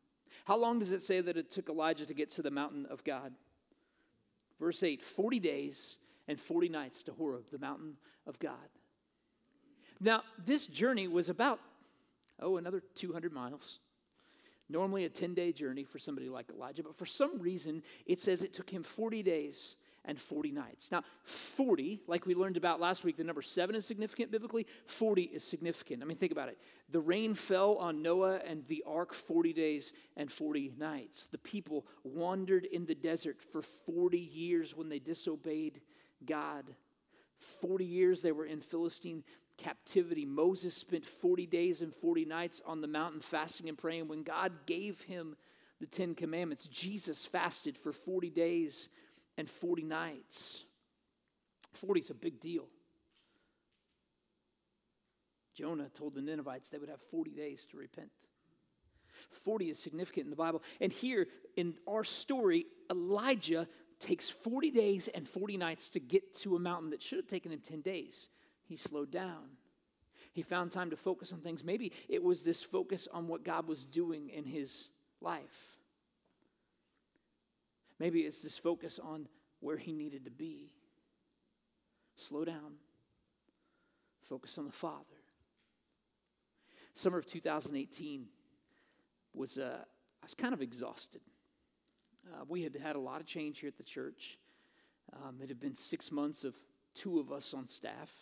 How 0.43 0.57
long 0.57 0.79
does 0.79 0.91
it 0.91 1.01
say 1.01 1.21
that 1.21 1.37
it 1.37 1.49
took 1.49 1.69
Elijah 1.69 2.05
to 2.05 2.13
get 2.13 2.29
to 2.31 2.41
the 2.41 2.51
mountain 2.51 2.85
of 2.89 3.05
God? 3.05 3.31
Verse 4.59 4.83
8 4.83 5.01
40 5.01 5.39
days 5.39 5.95
and 6.27 6.37
40 6.37 6.67
nights 6.67 7.03
to 7.03 7.13
Horeb, 7.13 7.45
the 7.53 7.57
mountain 7.57 7.93
of 8.25 8.37
God. 8.39 8.67
Now, 10.01 10.23
this 10.45 10.67
journey 10.67 11.07
was 11.07 11.29
about, 11.29 11.61
oh, 12.41 12.57
another 12.57 12.83
200 12.95 13.31
miles. 13.31 13.79
Normally 14.67 15.05
a 15.05 15.09
10 15.09 15.35
day 15.35 15.53
journey 15.53 15.85
for 15.85 15.99
somebody 15.99 16.27
like 16.27 16.49
Elijah, 16.49 16.83
but 16.83 16.97
for 16.97 17.05
some 17.05 17.39
reason 17.39 17.81
it 18.05 18.19
says 18.19 18.43
it 18.43 18.53
took 18.53 18.69
him 18.69 18.83
40 18.83 19.23
days 19.23 19.77
and 20.07 20.19
40 20.19 20.51
nights. 20.51 20.91
Now, 20.91 21.03
40, 21.23 21.99
like 22.07 22.25
we 22.25 22.33
learned 22.33 22.57
about 22.57 22.79
last 22.79 23.03
week, 23.03 23.17
the 23.17 23.23
number 23.23 23.41
seven 23.41 23.75
is 23.75 23.85
significant 23.85 24.31
biblically. 24.31 24.65
40 24.85 25.23
is 25.23 25.43
significant. 25.43 26.01
I 26.01 26.05
mean, 26.05 26.17
think 26.17 26.31
about 26.31 26.49
it. 26.49 26.57
The 26.89 27.01
rain 27.01 27.35
fell 27.35 27.75
on 27.75 28.01
Noah 28.01 28.39
and 28.47 28.65
the 28.67 28.83
ark 28.87 29.13
40 29.13 29.53
days 29.53 29.93
and 30.15 30.31
40 30.31 30.73
nights. 30.79 31.27
The 31.27 31.37
people 31.37 31.85
wandered 32.03 32.65
in 32.65 32.85
the 32.85 32.95
desert 32.95 33.41
for 33.43 33.61
40 33.61 34.17
years 34.17 34.75
when 34.75 34.89
they 34.89 34.99
disobeyed 34.99 35.81
God. 36.25 36.65
40 37.61 37.85
years 37.85 38.21
they 38.21 38.31
were 38.31 38.45
in 38.45 38.61
Philistine 38.61 39.23
captivity. 39.57 40.25
Moses 40.25 40.75
spent 40.75 41.05
40 41.05 41.45
days 41.45 41.81
and 41.81 41.93
40 41.93 42.25
nights 42.25 42.61
on 42.65 42.81
the 42.81 42.87
mountain 42.87 43.21
fasting 43.21 43.67
and 43.67 43.77
praying 43.77 44.07
when 44.07 44.23
God 44.23 44.51
gave 44.65 45.01
him 45.01 45.35
the 45.79 45.85
Ten 45.85 46.15
Commandments. 46.15 46.67
Jesus 46.67 47.25
fasted 47.25 47.77
for 47.77 47.91
40 47.91 48.29
days 48.29 48.89
and 49.37 49.49
40 49.49 49.83
nights. 49.83 50.63
40 51.73 51.99
is 51.99 52.09
a 52.09 52.15
big 52.15 52.39
deal. 52.39 52.65
Jonah 55.55 55.89
told 55.89 56.13
the 56.13 56.21
Ninevites 56.21 56.69
they 56.69 56.77
would 56.77 56.89
have 56.89 57.01
40 57.01 57.31
days 57.31 57.65
to 57.71 57.77
repent. 57.77 58.11
40 59.43 59.71
is 59.71 59.79
significant 59.79 60.25
in 60.25 60.29
the 60.29 60.35
Bible. 60.35 60.61
And 60.79 60.91
here 60.91 61.27
in 61.55 61.75
our 61.87 62.03
story, 62.03 62.67
Elijah 62.91 63.67
takes 63.99 64.29
40 64.29 64.69
days 64.69 65.07
and 65.07 65.27
40 65.27 65.57
nights 65.57 65.89
to 65.89 65.99
get 65.99 66.35
to 66.41 66.55
a 66.55 66.59
mountain 66.59 66.91
that 66.91 67.01
should 67.01 67.17
have 67.17 67.27
taken 67.27 67.51
him 67.51 67.59
10 67.59 67.81
days. 67.81 68.29
He 68.65 68.75
slowed 68.75 69.11
down. 69.11 69.57
He 70.33 70.43
found 70.43 70.71
time 70.71 70.91
to 70.91 70.95
focus 70.95 71.33
on 71.33 71.39
things. 71.39 71.63
Maybe 71.63 71.91
it 72.07 72.21
was 72.21 72.43
this 72.43 72.61
focus 72.61 73.07
on 73.11 73.27
what 73.27 73.43
God 73.43 73.67
was 73.67 73.85
doing 73.85 74.29
in 74.29 74.45
his 74.45 74.89
life. 75.19 75.76
Maybe 77.99 78.21
it's 78.21 78.41
this 78.41 78.57
focus 78.57 78.99
on 78.99 79.27
where 79.59 79.77
he 79.77 79.93
needed 79.93 80.25
to 80.25 80.31
be. 80.31 80.71
Slow 82.15 82.45
down, 82.45 82.77
focus 84.23 84.57
on 84.57 84.65
the 84.65 84.71
Father. 84.71 85.03
Summer 86.95 87.19
of 87.19 87.27
2018 87.27 88.25
was, 89.35 89.59
uh, 89.59 89.77
I 89.83 90.25
was 90.25 90.33
kind 90.33 90.53
of 90.53 90.61
exhausted. 90.63 91.21
Uh, 92.27 92.43
we 92.47 92.63
had 92.63 92.75
had 92.75 92.95
a 92.95 92.99
lot 92.99 93.21
of 93.21 93.27
change 93.27 93.59
here 93.59 93.67
at 93.67 93.77
the 93.77 93.83
church. 93.83 94.39
Um, 95.13 95.37
it 95.43 95.49
had 95.49 95.59
been 95.59 95.75
six 95.75 96.11
months 96.11 96.43
of 96.43 96.55
two 96.95 97.19
of 97.19 97.31
us 97.31 97.53
on 97.53 97.67
staff. 97.67 98.13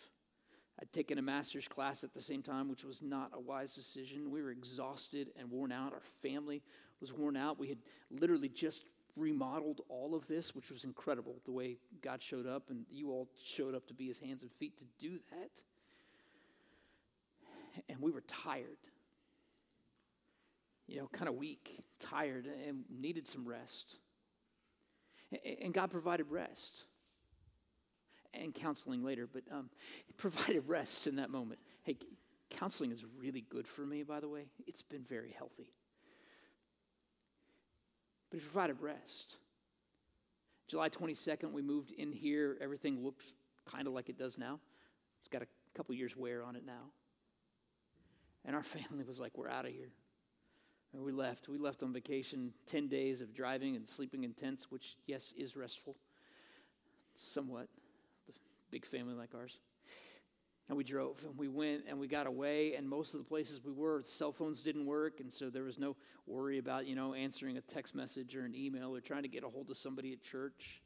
I'd 0.80 0.92
taken 0.92 1.18
a 1.18 1.22
master's 1.22 1.66
class 1.66 2.04
at 2.04 2.12
the 2.12 2.20
same 2.20 2.42
time, 2.42 2.68
which 2.68 2.84
was 2.84 3.02
not 3.02 3.30
a 3.32 3.40
wise 3.40 3.74
decision. 3.74 4.30
We 4.30 4.42
were 4.42 4.50
exhausted 4.50 5.28
and 5.38 5.50
worn 5.50 5.72
out. 5.72 5.94
Our 5.94 6.02
family 6.22 6.62
was 7.00 7.14
worn 7.14 7.36
out. 7.36 7.58
We 7.58 7.68
had 7.68 7.78
literally 8.10 8.50
just 8.50 8.84
remodeled 9.16 9.80
all 9.88 10.14
of 10.14 10.26
this, 10.26 10.54
which 10.54 10.70
was 10.70 10.84
incredible 10.84 11.36
the 11.44 11.52
way 11.52 11.78
God 12.02 12.22
showed 12.22 12.46
up, 12.46 12.70
and 12.70 12.84
you 12.90 13.10
all 13.10 13.28
showed 13.42 13.74
up 13.74 13.86
to 13.88 13.94
be 13.94 14.06
his 14.06 14.18
hands 14.18 14.42
and 14.42 14.52
feet 14.52 14.76
to 14.78 14.84
do 14.98 15.18
that. 15.30 15.62
And 17.88 18.00
we 18.00 18.10
were 18.10 18.22
tired, 18.22 18.78
you 20.86 20.98
know, 20.98 21.08
kind 21.12 21.28
of 21.28 21.34
weak, 21.34 21.82
tired, 21.98 22.46
and 22.66 22.84
needed 22.90 23.26
some 23.26 23.46
rest. 23.46 23.96
And 25.62 25.74
God 25.74 25.90
provided 25.90 26.26
rest 26.30 26.84
and 28.32 28.54
counseling 28.54 29.02
later, 29.02 29.26
but 29.30 29.42
um, 29.50 29.70
provided 30.16 30.68
rest 30.68 31.06
in 31.06 31.16
that 31.16 31.30
moment. 31.30 31.60
Hey, 31.82 31.96
counseling 32.50 32.92
is 32.92 33.04
really 33.18 33.44
good 33.48 33.66
for 33.66 33.82
me, 33.82 34.02
by 34.02 34.20
the 34.20 34.28
way. 34.28 34.46
It's 34.66 34.82
been 34.82 35.02
very 35.02 35.34
healthy 35.36 35.72
but 38.36 38.42
he 38.42 38.48
provided 38.50 38.82
rest. 38.82 39.36
July 40.68 40.90
22nd, 40.90 41.52
we 41.52 41.62
moved 41.62 41.92
in 41.92 42.12
here. 42.12 42.58
Everything 42.60 43.02
looked 43.02 43.32
kind 43.64 43.86
of 43.86 43.94
like 43.94 44.10
it 44.10 44.18
does 44.18 44.36
now. 44.36 44.60
It's 45.20 45.28
got 45.30 45.40
a 45.40 45.46
couple 45.74 45.94
years 45.94 46.14
wear 46.14 46.42
on 46.42 46.54
it 46.54 46.66
now. 46.66 46.90
And 48.44 48.54
our 48.54 48.62
family 48.62 49.04
was 49.04 49.18
like, 49.18 49.38
we're 49.38 49.48
out 49.48 49.64
of 49.64 49.72
here. 49.72 49.88
And 50.92 51.02
we 51.02 51.12
left. 51.12 51.48
We 51.48 51.56
left 51.56 51.82
on 51.82 51.94
vacation 51.94 52.52
10 52.66 52.88
days 52.88 53.22
of 53.22 53.32
driving 53.32 53.74
and 53.74 53.88
sleeping 53.88 54.22
in 54.22 54.34
tents, 54.34 54.70
which, 54.70 54.96
yes, 55.06 55.32
is 55.34 55.56
restful. 55.56 55.96
Somewhat. 57.14 57.68
The 58.26 58.34
big 58.70 58.84
family 58.84 59.14
like 59.14 59.30
ours. 59.34 59.56
And 60.68 60.76
we 60.76 60.82
drove 60.82 61.24
and 61.24 61.38
we 61.38 61.46
went 61.46 61.84
and 61.88 61.98
we 62.00 62.08
got 62.08 62.26
away, 62.26 62.74
and 62.74 62.88
most 62.88 63.14
of 63.14 63.20
the 63.20 63.24
places 63.24 63.60
we 63.64 63.72
were, 63.72 64.02
cell 64.02 64.32
phones 64.32 64.62
didn't 64.62 64.84
work, 64.84 65.20
and 65.20 65.32
so 65.32 65.48
there 65.48 65.62
was 65.62 65.78
no 65.78 65.94
worry 66.26 66.58
about, 66.58 66.86
you 66.86 66.96
know, 66.96 67.14
answering 67.14 67.56
a 67.56 67.60
text 67.60 67.94
message 67.94 68.34
or 68.34 68.44
an 68.44 68.54
email 68.54 68.94
or 68.94 69.00
trying 69.00 69.22
to 69.22 69.28
get 69.28 69.44
a 69.44 69.48
hold 69.48 69.70
of 69.70 69.76
somebody 69.76 70.12
at 70.12 70.22
church. 70.22 70.82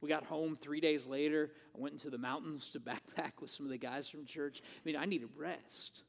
We 0.00 0.08
got 0.08 0.24
home 0.24 0.56
three 0.56 0.80
days 0.80 1.06
later. 1.06 1.52
I 1.76 1.80
went 1.80 1.92
into 1.92 2.10
the 2.10 2.18
mountains 2.18 2.68
to 2.70 2.80
backpack 2.80 3.40
with 3.40 3.50
some 3.50 3.64
of 3.64 3.70
the 3.70 3.78
guys 3.78 4.08
from 4.08 4.26
church. 4.26 4.60
I 4.64 4.80
mean, 4.84 4.96
I 4.96 5.04
needed 5.04 5.28
rest 5.36 6.02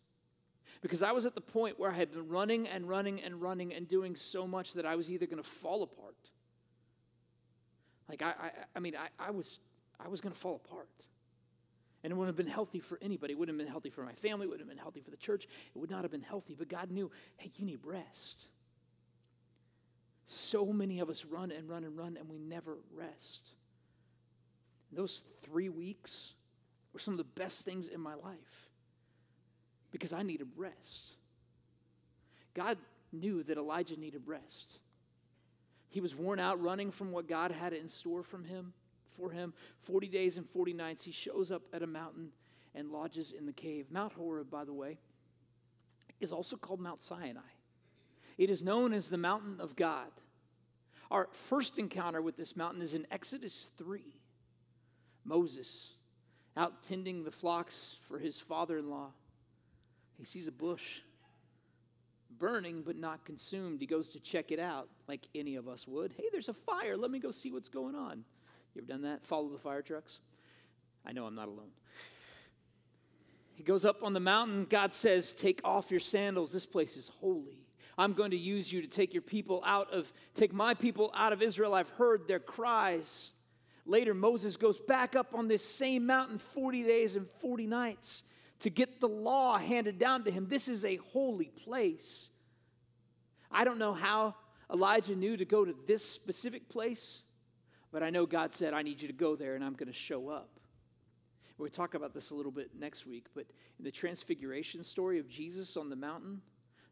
because 0.82 1.04
I 1.04 1.12
was 1.12 1.26
at 1.26 1.36
the 1.36 1.42
point 1.42 1.80
where 1.80 1.92
I 1.92 1.94
had 1.94 2.12
been 2.12 2.28
running 2.28 2.68
and 2.68 2.90
running 2.90 3.22
and 3.22 3.42
running 3.42 3.74
and 3.74 3.88
doing 3.88 4.16
so 4.16 4.48
much 4.48 4.74
that 4.74 4.86
I 4.86 4.96
was 4.96 5.10
either 5.10 5.28
going 5.28 5.42
to 5.42 5.50
fall 5.50 5.84
apart. 5.84 6.32
Like, 8.10 8.22
I, 8.22 8.30
I, 8.32 8.52
I 8.76 8.80
mean, 8.80 8.96
I, 8.96 9.28
I 9.28 9.32
was, 9.32 9.60
I 10.04 10.08
was 10.08 10.20
going 10.20 10.34
to 10.34 10.40
fall 10.40 10.62
apart. 10.66 10.90
And 12.04 12.12
it 12.12 12.16
wouldn't 12.16 12.38
have 12.38 12.46
been 12.46 12.54
healthy 12.54 12.80
for 12.80 13.00
anybody. 13.02 13.34
It 13.34 13.40
wouldn't 13.40 13.58
have 13.58 13.66
been 13.66 13.72
healthy 13.72 13.90
for 13.90 14.04
my 14.04 14.14
family. 14.14 14.46
It 14.46 14.50
wouldn't 14.50 14.68
have 14.68 14.76
been 14.76 14.82
healthy 14.82 15.00
for 15.00 15.12
the 15.12 15.18
church. 15.18 15.48
It 15.74 15.78
would 15.78 15.90
not 15.90 16.02
have 16.02 16.12
been 16.12 16.22
healthy. 16.22 16.54
But 16.54 16.68
God 16.68 16.92
knew, 16.92 17.10
hey, 17.38 17.52
you 17.56 17.66
need 17.66 17.80
rest. 17.84 18.48
So 20.26 20.66
many 20.66 21.00
of 21.00 21.10
us 21.10 21.26
run 21.26 21.52
and 21.52 21.70
run 21.70 21.84
and 21.84 21.98
run, 21.98 22.18
and 22.18 22.30
we 22.30 22.40
never 22.40 22.78
rest. 22.94 23.50
Those 24.92 25.22
three 25.42 25.70
weeks 25.70 26.34
were 26.92 27.00
some 27.00 27.14
of 27.14 27.18
the 27.18 27.24
best 27.24 27.66
things 27.66 27.88
in 27.88 28.00
my 28.00 28.16
life 28.16 28.70
because 29.92 30.14
I 30.14 30.24
needed 30.24 30.48
rest. 30.56 31.14
God 32.54 32.78
knew 33.12 33.44
that 33.44 33.58
Elijah 33.58 33.98
needed 33.98 34.24
rest. 34.26 34.80
He 35.90 36.02
was 36.02 36.16
worn 36.16 36.40
out 36.40 36.62
running 36.62 36.92
from 36.92 37.12
what 37.12 37.28
God 37.28 37.52
had 37.52 37.74
in 37.74 37.88
store 37.88 38.24
from 38.24 38.46
him 38.46 38.74
for 39.14 39.32
him 39.32 39.54
40 39.80 40.08
days 40.08 40.38
and 40.38 40.48
40 40.48 40.74
nights. 40.74 41.04
He 41.04 41.12
shows 41.12 41.52
up 41.52 41.62
at 41.74 41.84
a 41.84 41.88
mountain 41.88 42.30
and 42.76 42.92
lodges 42.92 43.32
in 43.32 43.46
the 43.46 43.54
cave. 43.54 43.88
Mount 43.92 44.14
Horeb, 44.14 44.50
by 44.50 44.66
the 44.66 44.74
way, 44.74 45.00
is 46.20 46.32
also 46.32 46.56
called 46.56 46.80
Mount 46.80 47.02
Sinai. 47.02 47.42
It 48.38 48.50
is 48.50 48.64
known 48.64 48.94
as 48.94 49.10
the 49.10 49.18
mountain 49.18 49.60
of 49.60 49.76
God. 49.76 50.10
Our 51.12 51.30
first 51.32 51.78
encounter 51.78 52.22
with 52.22 52.38
this 52.38 52.56
mountain 52.56 52.82
is 52.82 52.94
in 52.94 53.06
Exodus 53.12 53.72
3. 53.78 54.02
Moses, 55.24 55.92
out 56.58 56.84
tending 56.84 57.24
the 57.24 57.32
flocks 57.32 57.98
for 58.02 58.18
his 58.18 58.40
father 58.40 58.78
in 58.80 58.90
law, 58.90 59.12
he 60.18 60.26
sees 60.26 60.48
a 60.48 60.52
bush 60.52 61.02
burning 62.40 62.82
but 62.82 62.98
not 62.98 63.26
consumed. 63.26 63.80
He 63.80 63.88
goes 63.88 64.10
to 64.10 64.20
check 64.20 64.52
it 64.52 64.60
out 64.60 64.90
like 65.08 65.28
any 65.36 65.56
of 65.56 65.68
us 65.68 65.88
would. 65.88 66.14
Hey, 66.18 66.26
there's 66.32 66.50
a 66.50 66.54
fire. 66.54 66.98
Let 66.98 67.12
me 67.12 67.20
go 67.20 67.32
see 67.32 67.52
what's 67.52 67.70
going 67.70 67.96
on. 67.96 68.24
You 68.76 68.82
ever 68.82 68.92
done 68.92 69.04
that? 69.04 69.26
Follow 69.26 69.50
the 69.50 69.58
fire 69.58 69.82
trucks? 69.82 70.20
I 71.06 71.12
know 71.12 71.26
I'm 71.26 71.36
not 71.36 71.48
alone. 71.48 71.72
He 73.54 73.64
goes 73.64 73.86
up 73.86 74.04
on 74.04 74.14
the 74.14 74.20
mountain. 74.20 74.66
God 74.70 74.94
says, 74.94 75.32
Take 75.32 75.62
off 75.64 75.92
your 75.92 76.00
sandals. 76.00 76.52
This 76.52 76.66
place 76.66 76.98
is 76.98 77.10
holy. 77.20 77.60
I'm 77.98 78.14
going 78.14 78.32
to 78.32 78.38
use 78.38 78.74
you 78.74 78.82
to 78.82 78.88
take 78.88 79.14
your 79.14 79.22
people 79.22 79.62
out 79.66 79.94
of, 79.94 80.12
take 80.34 80.52
my 80.52 80.74
people 80.74 81.12
out 81.16 81.34
of 81.34 81.42
Israel. 81.42 81.76
I've 81.76 81.90
heard 81.90 82.28
their 82.28 82.40
cries. 82.40 83.32
Later, 83.86 84.14
Moses 84.14 84.58
goes 84.58 84.80
back 84.80 85.16
up 85.16 85.36
on 85.36 85.48
this 85.48 85.64
same 85.64 86.06
mountain 86.08 86.40
40 86.40 86.84
days 86.84 87.16
and 87.16 87.28
40 87.40 87.68
nights 87.68 88.24
to 88.60 88.70
get 88.70 89.00
the 89.00 89.10
law 89.10 89.58
handed 89.58 90.00
down 90.00 90.24
to 90.24 90.32
him. 90.32 90.48
This 90.48 90.68
is 90.68 90.86
a 90.86 90.96
holy 90.96 91.52
place. 91.64 92.30
I 93.52 93.66
don't 93.66 93.78
know 93.78 93.94
how 93.94 94.36
Elijah 94.72 95.16
knew 95.16 95.38
to 95.38 95.46
go 95.46 95.64
to 95.66 95.76
this 95.86 96.08
specific 96.08 96.70
place. 96.70 97.22
But 97.94 98.02
I 98.02 98.10
know 98.10 98.26
God 98.26 98.54
said, 98.54 98.74
I 98.74 98.82
need 98.82 99.02
you 99.02 99.08
to 99.08 99.14
go 99.14 99.36
there 99.36 99.54
and 99.56 99.64
I'm 99.64 99.76
going 99.76 99.88
to 99.88 99.94
show 99.94 100.28
up. 100.28 100.50
We'll 101.60 101.70
talk 101.70 101.94
about 101.94 102.14
this 102.14 102.32
a 102.32 102.36
little 102.36 102.52
bit 102.52 102.72
next 102.78 103.06
week, 103.06 103.28
but 103.36 103.46
in 103.78 103.86
the 103.86 103.92
transfiguration 103.92 104.84
story 104.84 105.20
of 105.20 105.30
Jesus 105.30 105.78
on 105.78 105.92
the 105.92 105.96
mountain, 105.96 106.42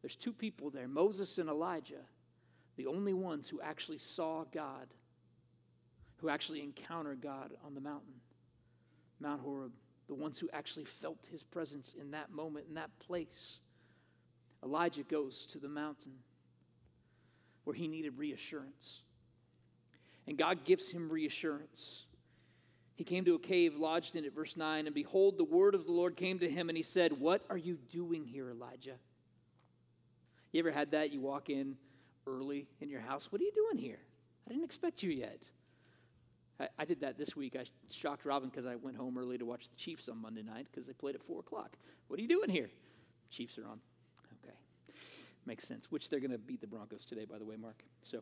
there's 0.01 0.15
two 0.15 0.31
people 0.31 0.69
there 0.69 0.87
Moses 0.87 1.39
and 1.39 1.49
Elijah, 1.49 2.05
the 2.77 2.85
only 2.85 3.13
ones 3.13 3.49
who 3.49 3.59
actually 3.61 3.97
saw 3.97 4.45
God, 4.53 4.93
who 6.17 6.29
actually 6.29 6.61
encountered 6.61 7.19
God 7.19 7.51
on 7.65 7.73
the 7.73 7.81
mountain, 7.81 8.13
Mount 9.19 9.41
Horeb, 9.41 9.71
the 10.07 10.13
ones 10.13 10.37
who 10.37 10.49
actually 10.53 10.85
felt 10.85 11.27
his 11.31 11.41
presence 11.41 11.95
in 11.99 12.11
that 12.11 12.31
moment, 12.31 12.67
in 12.69 12.75
that 12.75 12.91
place. 12.99 13.59
Elijah 14.63 15.03
goes 15.03 15.47
to 15.47 15.57
the 15.57 15.67
mountain. 15.67 16.13
where 17.63 17.75
he 17.75 17.87
needed 17.87 18.17
reassurance. 18.17 19.01
And 20.31 20.37
God 20.37 20.63
gives 20.63 20.89
him 20.89 21.09
reassurance. 21.09 22.05
He 22.95 23.03
came 23.03 23.25
to 23.25 23.35
a 23.35 23.39
cave, 23.39 23.75
lodged 23.75 24.15
in 24.15 24.23
it, 24.23 24.33
verse 24.33 24.55
9, 24.55 24.85
and 24.85 24.95
behold, 24.95 25.37
the 25.37 25.43
word 25.43 25.75
of 25.75 25.85
the 25.85 25.91
Lord 25.91 26.15
came 26.15 26.39
to 26.39 26.49
him, 26.49 26.69
and 26.69 26.77
he 26.77 26.83
said, 26.83 27.19
What 27.19 27.41
are 27.49 27.57
you 27.57 27.77
doing 27.89 28.23
here, 28.23 28.49
Elijah? 28.49 28.95
You 30.53 30.61
ever 30.61 30.71
had 30.71 30.91
that? 30.91 31.11
You 31.11 31.19
walk 31.19 31.49
in 31.49 31.75
early 32.25 32.69
in 32.79 32.87
your 32.87 33.01
house. 33.01 33.29
What 33.29 33.41
are 33.41 33.43
you 33.43 33.51
doing 33.51 33.77
here? 33.77 33.99
I 34.47 34.51
didn't 34.53 34.63
expect 34.63 35.03
you 35.03 35.11
yet. 35.11 35.41
I, 36.61 36.69
I 36.79 36.85
did 36.85 37.01
that 37.01 37.17
this 37.17 37.35
week. 37.35 37.57
I 37.59 37.65
shocked 37.91 38.23
Robin 38.23 38.47
because 38.47 38.65
I 38.65 38.75
went 38.75 38.95
home 38.95 39.17
early 39.17 39.37
to 39.37 39.43
watch 39.45 39.67
the 39.67 39.75
Chiefs 39.75 40.07
on 40.07 40.21
Monday 40.21 40.43
night 40.43 40.67
because 40.71 40.87
they 40.87 40.93
played 40.93 41.15
at 41.15 41.23
4 41.23 41.41
o'clock. 41.41 41.75
What 42.07 42.19
are 42.19 42.21
you 42.21 42.29
doing 42.29 42.49
here? 42.49 42.69
Chiefs 43.31 43.57
are 43.57 43.65
on. 43.65 43.81
Okay. 44.45 44.55
Makes 45.45 45.67
sense. 45.67 45.91
Which 45.91 46.09
they're 46.09 46.21
going 46.21 46.31
to 46.31 46.37
beat 46.37 46.61
the 46.61 46.67
Broncos 46.67 47.03
today, 47.03 47.25
by 47.29 47.37
the 47.37 47.43
way, 47.43 47.57
Mark. 47.57 47.83
So. 48.03 48.21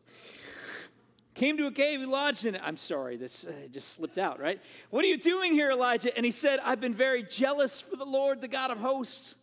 Came 1.34 1.56
to 1.58 1.66
a 1.66 1.72
cave, 1.72 2.00
he 2.00 2.06
lodged 2.06 2.44
in 2.44 2.56
it. 2.56 2.60
I'm 2.64 2.76
sorry, 2.76 3.16
this 3.16 3.46
uh, 3.46 3.52
just 3.70 3.92
slipped 3.92 4.18
out, 4.18 4.40
right? 4.40 4.60
What 4.90 5.04
are 5.04 5.08
you 5.08 5.16
doing 5.16 5.52
here, 5.52 5.70
Elijah? 5.70 6.14
And 6.16 6.26
he 6.26 6.32
said, 6.32 6.58
I've 6.64 6.80
been 6.80 6.94
very 6.94 7.22
jealous 7.22 7.80
for 7.80 7.96
the 7.96 8.04
Lord, 8.04 8.40
the 8.40 8.48
God 8.48 8.70
of 8.70 8.78
hosts. 8.78 9.36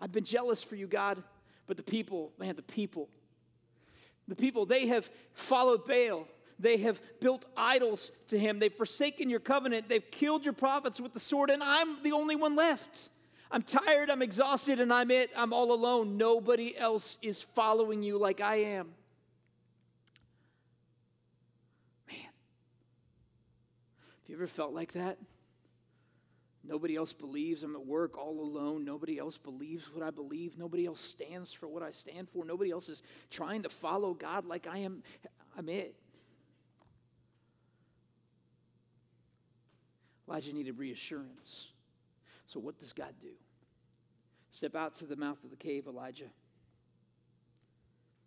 I've 0.00 0.12
been 0.12 0.24
jealous 0.24 0.62
for 0.62 0.76
you, 0.76 0.86
God. 0.86 1.22
But 1.66 1.76
the 1.76 1.82
people, 1.82 2.32
man, 2.38 2.56
the 2.56 2.62
people, 2.62 3.08
the 4.26 4.36
people, 4.36 4.64
they 4.64 4.86
have 4.86 5.10
followed 5.34 5.86
Baal. 5.86 6.26
They 6.58 6.78
have 6.78 7.00
built 7.20 7.44
idols 7.56 8.10
to 8.28 8.38
him. 8.38 8.58
They've 8.58 8.72
forsaken 8.72 9.30
your 9.30 9.40
covenant. 9.40 9.88
They've 9.88 10.10
killed 10.10 10.44
your 10.44 10.54
prophets 10.54 11.00
with 11.00 11.14
the 11.14 11.20
sword, 11.20 11.50
and 11.50 11.62
I'm 11.62 12.02
the 12.02 12.12
only 12.12 12.34
one 12.34 12.56
left. 12.56 13.10
I'm 13.50 13.62
tired, 13.62 14.10
I'm 14.10 14.22
exhausted, 14.22 14.80
and 14.80 14.92
I'm 14.92 15.10
it. 15.10 15.30
I'm 15.36 15.52
all 15.52 15.72
alone. 15.72 16.16
Nobody 16.16 16.76
else 16.76 17.16
is 17.22 17.40
following 17.40 18.02
you 18.02 18.18
like 18.18 18.40
I 18.40 18.56
am. 18.56 18.88
Man, 22.08 22.18
have 22.18 22.32
you 24.28 24.34
ever 24.34 24.46
felt 24.46 24.72
like 24.72 24.92
that? 24.92 25.18
Nobody 26.62 26.96
else 26.96 27.14
believes. 27.14 27.62
I'm 27.62 27.74
at 27.74 27.86
work 27.86 28.18
all 28.18 28.40
alone. 28.40 28.84
Nobody 28.84 29.18
else 29.18 29.38
believes 29.38 29.92
what 29.92 30.04
I 30.04 30.10
believe. 30.10 30.58
Nobody 30.58 30.84
else 30.84 31.00
stands 31.00 31.50
for 31.50 31.66
what 31.66 31.82
I 31.82 31.90
stand 31.90 32.28
for. 32.28 32.44
Nobody 32.44 32.70
else 32.70 32.90
is 32.90 33.02
trying 33.30 33.62
to 33.62 33.70
follow 33.70 34.12
God 34.12 34.44
like 34.44 34.66
I 34.66 34.78
am. 34.78 35.02
I'm 35.56 35.68
it. 35.70 35.94
Elijah 40.28 40.52
needed 40.52 40.78
reassurance. 40.78 41.68
So, 42.46 42.60
what 42.60 42.78
does 42.78 42.92
God 42.92 43.14
do? 43.20 43.32
Step 44.50 44.74
out 44.74 44.94
to 44.96 45.06
the 45.06 45.16
mouth 45.16 45.42
of 45.42 45.50
the 45.50 45.56
cave, 45.56 45.86
Elijah. 45.86 46.30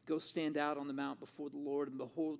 Go 0.08 0.18
stand 0.18 0.58
out 0.58 0.78
on 0.78 0.88
the 0.88 0.94
mount 0.94 1.20
before 1.20 1.50
the 1.50 1.58
Lord, 1.58 1.90
and 1.90 1.98
behold, 1.98 2.40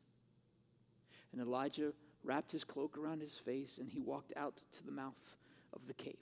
And 1.31 1.41
Elijah 1.41 1.93
wrapped 2.23 2.51
his 2.51 2.63
cloak 2.63 2.97
around 2.97 3.21
his 3.21 3.35
face, 3.35 3.77
and 3.77 3.89
he 3.89 3.99
walked 3.99 4.33
out 4.35 4.61
to 4.73 4.85
the 4.85 4.91
mouth 4.91 5.35
of 5.73 5.87
the 5.87 5.93
cave. 5.93 6.15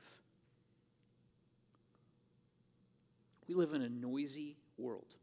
We 3.48 3.56
live 3.56 3.74
in 3.74 3.82
a 3.82 3.90
noisy 3.90 4.58
world. 4.78 5.16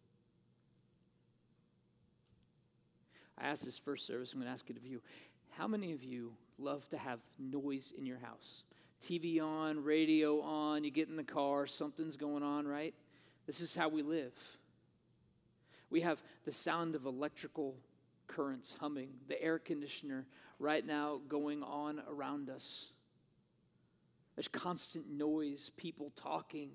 I 3.38 3.46
asked 3.46 3.64
this 3.64 3.79
first 3.79 4.07
service, 4.07 4.33
I'm 4.33 4.40
going 4.40 4.46
to 4.46 4.53
ask 4.53 4.68
it 4.70 4.77
of 4.77 4.85
you. 4.85 5.03
How 5.51 5.68
many 5.68 5.92
of 5.92 6.03
you 6.03 6.33
love 6.59 6.88
to 6.90 6.99
have 6.99 7.20
noise 7.38 7.92
in 7.96 8.07
your 8.07 8.18
house? 8.18 8.64
TV 9.03 9.40
on, 9.40 9.85
radio 9.85 10.40
on, 10.40 10.85
you 10.85 10.90
get 10.90 11.09
in 11.09 11.16
the 11.16 11.25
car, 11.25 11.66
something's 11.66 12.16
going 12.16 12.42
on, 12.42 12.66
right? 12.66 12.94
This 13.46 13.61
is 13.61 13.75
how 13.75 13.88
we 13.88 14.03
live. 14.03 14.35
We 15.90 16.01
have 16.01 16.20
the 16.44 16.53
sound 16.53 16.94
of 16.94 17.07
electrical 17.07 17.77
currents 18.28 18.76
humming, 18.80 19.10
the 19.28 19.40
air 19.42 19.58
conditioner 19.58 20.26
right 20.58 20.84
now 20.84 21.20
going 21.28 21.62
on 21.62 22.02
around 22.08 22.50
us. 22.50 22.92
There's 24.34 24.48
constant 24.48 25.08
noise, 25.10 25.70
people 25.76 26.12
talking. 26.16 26.70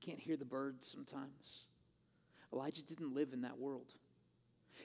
Can't 0.00 0.18
hear 0.18 0.36
the 0.36 0.44
birds 0.44 0.90
sometimes. 0.90 1.64
Elijah 2.52 2.82
didn't 2.82 3.14
live 3.14 3.32
in 3.32 3.42
that 3.42 3.58
world. 3.58 3.92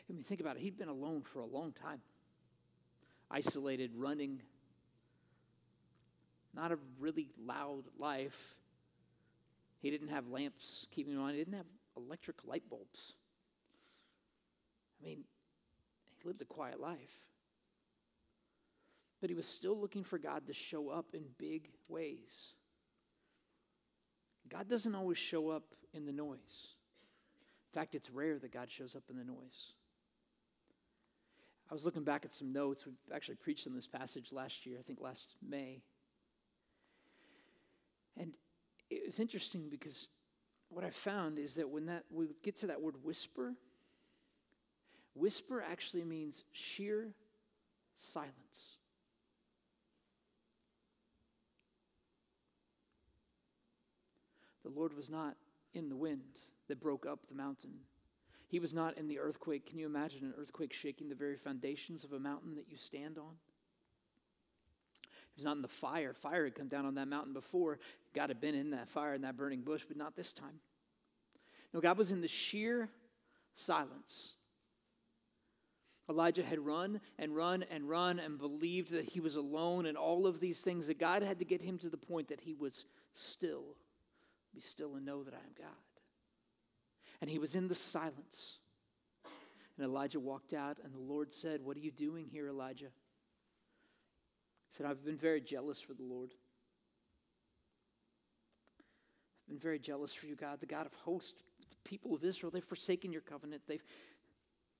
I 0.09 0.13
mean, 0.13 0.23
think 0.23 0.41
about 0.41 0.57
it. 0.57 0.61
He'd 0.61 0.77
been 0.77 0.89
alone 0.89 1.21
for 1.21 1.39
a 1.39 1.45
long 1.45 1.71
time, 1.71 2.01
isolated, 3.31 3.91
running, 3.95 4.41
not 6.53 6.71
a 6.71 6.77
really 6.99 7.29
loud 7.43 7.83
life. 7.97 8.55
He 9.81 9.89
didn't 9.91 10.09
have 10.09 10.27
lamps 10.27 10.87
keeping 10.91 11.13
him 11.13 11.21
on, 11.21 11.31
he 11.31 11.37
didn't 11.37 11.55
have 11.55 11.65
electric 11.95 12.37
light 12.45 12.63
bulbs. 12.69 13.13
I 15.03 15.05
mean, 15.05 15.23
he 16.21 16.27
lived 16.27 16.41
a 16.41 16.45
quiet 16.45 16.79
life. 16.79 17.27
But 19.19 19.29
he 19.29 19.35
was 19.35 19.47
still 19.47 19.77
looking 19.79 20.03
for 20.03 20.17
God 20.17 20.47
to 20.47 20.53
show 20.53 20.89
up 20.89 21.07
in 21.13 21.23
big 21.37 21.69
ways. 21.89 22.53
God 24.49 24.69
doesn't 24.69 24.95
always 24.95 25.17
show 25.17 25.49
up 25.49 25.63
in 25.93 26.05
the 26.05 26.11
noise. 26.11 26.67
In 27.73 27.79
fact, 27.79 27.95
it's 27.95 28.09
rare 28.09 28.37
that 28.39 28.51
God 28.51 28.69
shows 28.69 28.95
up 28.95 29.03
in 29.09 29.17
the 29.17 29.23
noise. 29.23 29.73
I 31.69 31.73
was 31.73 31.85
looking 31.85 32.03
back 32.03 32.23
at 32.25 32.33
some 32.33 32.53
notes. 32.53 32.85
We 32.85 32.93
actually 33.13 33.35
preached 33.35 33.65
on 33.65 33.73
this 33.73 33.87
passage 33.87 34.31
last 34.31 34.65
year, 34.65 34.77
I 34.79 34.83
think 34.83 35.01
last 35.01 35.27
May. 35.41 35.81
And 38.15 38.33
it 38.89 39.03
was 39.05 39.19
interesting 39.19 39.69
because 39.69 40.07
what 40.69 40.83
I 40.83 40.91
found 40.91 41.39
is 41.39 41.55
that 41.55 41.69
when 41.69 41.87
that 41.87 42.03
we 42.11 42.27
get 42.43 42.57
to 42.57 42.67
that 42.67 42.81
word 42.81 43.03
whisper, 43.03 43.53
Whisper 45.15 45.61
actually 45.61 46.03
means 46.03 46.43
sheer 46.51 47.13
silence. 47.97 48.77
The 54.63 54.69
Lord 54.69 54.95
was 54.95 55.09
not 55.09 55.35
in 55.73 55.89
the 55.89 55.95
wind 55.95 56.39
that 56.67 56.79
broke 56.79 57.05
up 57.05 57.27
the 57.27 57.35
mountain. 57.35 57.73
He 58.47 58.59
was 58.59 58.73
not 58.73 58.97
in 58.97 59.07
the 59.07 59.19
earthquake. 59.19 59.65
Can 59.65 59.79
you 59.79 59.85
imagine 59.85 60.23
an 60.23 60.33
earthquake 60.37 60.73
shaking 60.73 61.09
the 61.09 61.15
very 61.15 61.35
foundations 61.35 62.03
of 62.03 62.13
a 62.13 62.19
mountain 62.19 62.55
that 62.55 62.69
you 62.69 62.77
stand 62.77 63.17
on? 63.17 63.33
He 65.01 65.39
was 65.39 65.45
not 65.45 65.55
in 65.55 65.63
the 65.63 65.67
fire. 65.67 66.13
Fire 66.13 66.45
had 66.45 66.55
come 66.55 66.67
down 66.67 66.85
on 66.85 66.95
that 66.95 67.07
mountain 67.07 67.33
before. 67.33 67.79
God 68.13 68.29
had 68.29 68.39
been 68.39 68.53
in 68.53 68.69
that 68.71 68.87
fire 68.87 69.15
in 69.15 69.23
that 69.23 69.35
burning 69.35 69.61
bush, 69.61 69.83
but 69.87 69.97
not 69.97 70.15
this 70.15 70.31
time. 70.31 70.59
No, 71.73 71.81
God 71.81 71.97
was 71.97 72.11
in 72.11 72.21
the 72.21 72.27
sheer 72.27 72.89
silence. 73.55 74.33
Elijah 76.09 76.43
had 76.43 76.59
run 76.59 76.99
and 77.17 77.35
run 77.35 77.63
and 77.71 77.87
run 77.87 78.19
and 78.19 78.37
believed 78.37 78.91
that 78.91 79.05
he 79.05 79.19
was 79.19 79.35
alone 79.35 79.85
and 79.85 79.97
all 79.97 80.27
of 80.27 80.39
these 80.39 80.61
things, 80.61 80.87
that 80.87 80.99
God 80.99 81.23
had 81.23 81.39
to 81.39 81.45
get 81.45 81.61
him 81.61 81.77
to 81.79 81.89
the 81.89 81.97
point 81.97 82.27
that 82.27 82.41
he 82.41 82.53
was 82.53 82.85
still. 83.13 83.77
Be 84.53 84.59
still 84.59 84.95
and 84.95 85.05
know 85.05 85.23
that 85.23 85.33
I 85.33 85.37
am 85.37 85.53
God. 85.57 85.69
And 87.21 87.29
he 87.29 87.39
was 87.39 87.55
in 87.55 87.69
the 87.69 87.75
silence. 87.75 88.59
And 89.77 89.85
Elijah 89.85 90.19
walked 90.19 90.53
out, 90.53 90.77
and 90.83 90.93
the 90.93 90.99
Lord 90.99 91.33
said, 91.33 91.61
What 91.61 91.77
are 91.77 91.81
you 91.81 91.91
doing 91.91 92.27
here, 92.27 92.47
Elijah? 92.47 92.91
He 94.69 94.77
said, 94.77 94.85
I've 94.85 95.03
been 95.05 95.17
very 95.17 95.41
jealous 95.41 95.81
for 95.81 95.93
the 95.93 96.03
Lord. 96.03 96.33
I've 99.41 99.49
been 99.49 99.57
very 99.59 99.79
jealous 99.79 100.13
for 100.13 100.27
you, 100.27 100.35
God, 100.35 100.59
the 100.59 100.65
God 100.65 100.85
of 100.85 100.93
hosts. 100.93 101.33
The 101.69 101.89
people 101.89 102.13
of 102.13 102.23
Israel, 102.23 102.51
they've 102.51 102.63
forsaken 102.63 103.11
your 103.11 103.21
covenant. 103.21 103.63
They've 103.67 103.83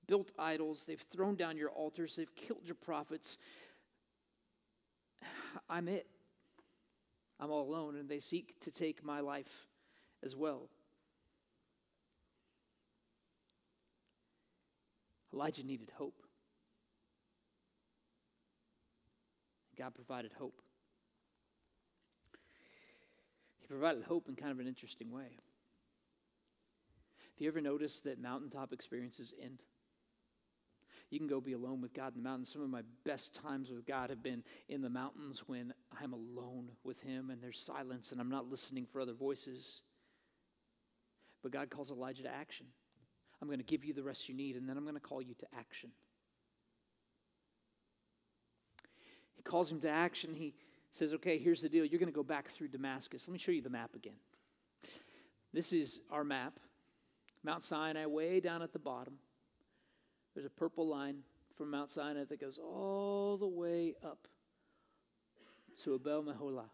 built 0.06 0.32
idols, 0.38 0.84
they've 0.86 1.00
thrown 1.00 1.36
down 1.36 1.56
your 1.56 1.70
altars, 1.70 2.16
they've 2.16 2.34
killed 2.34 2.62
your 2.64 2.76
prophets. 2.76 3.38
I'm 5.68 5.88
it. 5.88 6.06
I'm 7.40 7.50
all 7.50 7.68
alone, 7.68 7.96
and 7.96 8.08
they 8.08 8.20
seek 8.20 8.58
to 8.60 8.70
take 8.70 9.04
my 9.04 9.20
life 9.20 9.66
as 10.22 10.36
well. 10.36 10.68
Elijah 15.32 15.64
needed 15.64 15.90
hope. 15.96 16.22
God 19.76 19.94
provided 19.94 20.32
hope. 20.38 20.62
He 23.58 23.66
provided 23.66 24.04
hope 24.04 24.28
in 24.28 24.36
kind 24.36 24.52
of 24.52 24.60
an 24.60 24.68
interesting 24.68 25.10
way. 25.10 25.40
Have 27.34 27.40
you 27.40 27.48
ever 27.48 27.60
noticed 27.60 28.04
that 28.04 28.20
mountaintop 28.20 28.72
experiences 28.72 29.34
end? 29.42 29.62
You 31.10 31.18
can 31.18 31.28
go 31.28 31.40
be 31.40 31.52
alone 31.52 31.80
with 31.80 31.94
God 31.94 32.14
in 32.16 32.22
the 32.22 32.28
mountains. 32.28 32.52
Some 32.52 32.62
of 32.62 32.70
my 32.70 32.82
best 33.04 33.34
times 33.34 33.70
with 33.70 33.86
God 33.86 34.10
have 34.10 34.22
been 34.22 34.42
in 34.68 34.82
the 34.82 34.90
mountains 34.90 35.44
when 35.46 35.72
I'm 36.00 36.12
alone 36.12 36.70
with 36.82 37.02
Him 37.02 37.30
and 37.30 37.42
there's 37.42 37.60
silence 37.60 38.10
and 38.10 38.20
I'm 38.20 38.30
not 38.30 38.50
listening 38.50 38.86
for 38.90 39.00
other 39.00 39.12
voices. 39.12 39.82
But 41.42 41.52
God 41.52 41.70
calls 41.70 41.90
Elijah 41.90 42.22
to 42.22 42.34
action. 42.34 42.66
I'm 43.40 43.48
going 43.48 43.58
to 43.58 43.64
give 43.64 43.84
you 43.84 43.92
the 43.92 44.02
rest 44.02 44.28
you 44.28 44.34
need, 44.34 44.56
and 44.56 44.66
then 44.66 44.78
I'm 44.78 44.84
going 44.84 44.94
to 44.94 45.00
call 45.00 45.20
you 45.20 45.34
to 45.34 45.46
action. 45.56 45.90
He 49.36 49.42
calls 49.42 49.70
him 49.70 49.80
to 49.82 49.90
action. 49.90 50.32
He 50.32 50.54
says, 50.90 51.12
Okay, 51.12 51.36
here's 51.36 51.60
the 51.60 51.68
deal. 51.68 51.84
You're 51.84 51.98
going 51.98 52.10
to 52.10 52.14
go 52.14 52.22
back 52.22 52.48
through 52.48 52.68
Damascus. 52.68 53.28
Let 53.28 53.32
me 53.32 53.38
show 53.38 53.52
you 53.52 53.60
the 53.60 53.68
map 53.68 53.94
again. 53.94 54.16
This 55.52 55.74
is 55.74 56.00
our 56.10 56.24
map. 56.24 56.58
Mount 57.42 57.62
Sinai, 57.62 58.06
way 58.06 58.40
down 58.40 58.62
at 58.62 58.72
the 58.72 58.78
bottom. 58.78 59.18
There's 60.34 60.46
a 60.46 60.50
purple 60.50 60.88
line 60.88 61.18
from 61.56 61.70
Mount 61.70 61.90
Sinai 61.90 62.24
that 62.24 62.40
goes 62.40 62.58
all 62.58 63.36
the 63.36 63.46
way 63.46 63.94
up 64.04 64.26
to 65.82 65.94
Abel 65.94 66.24
Meholah. 66.24 66.68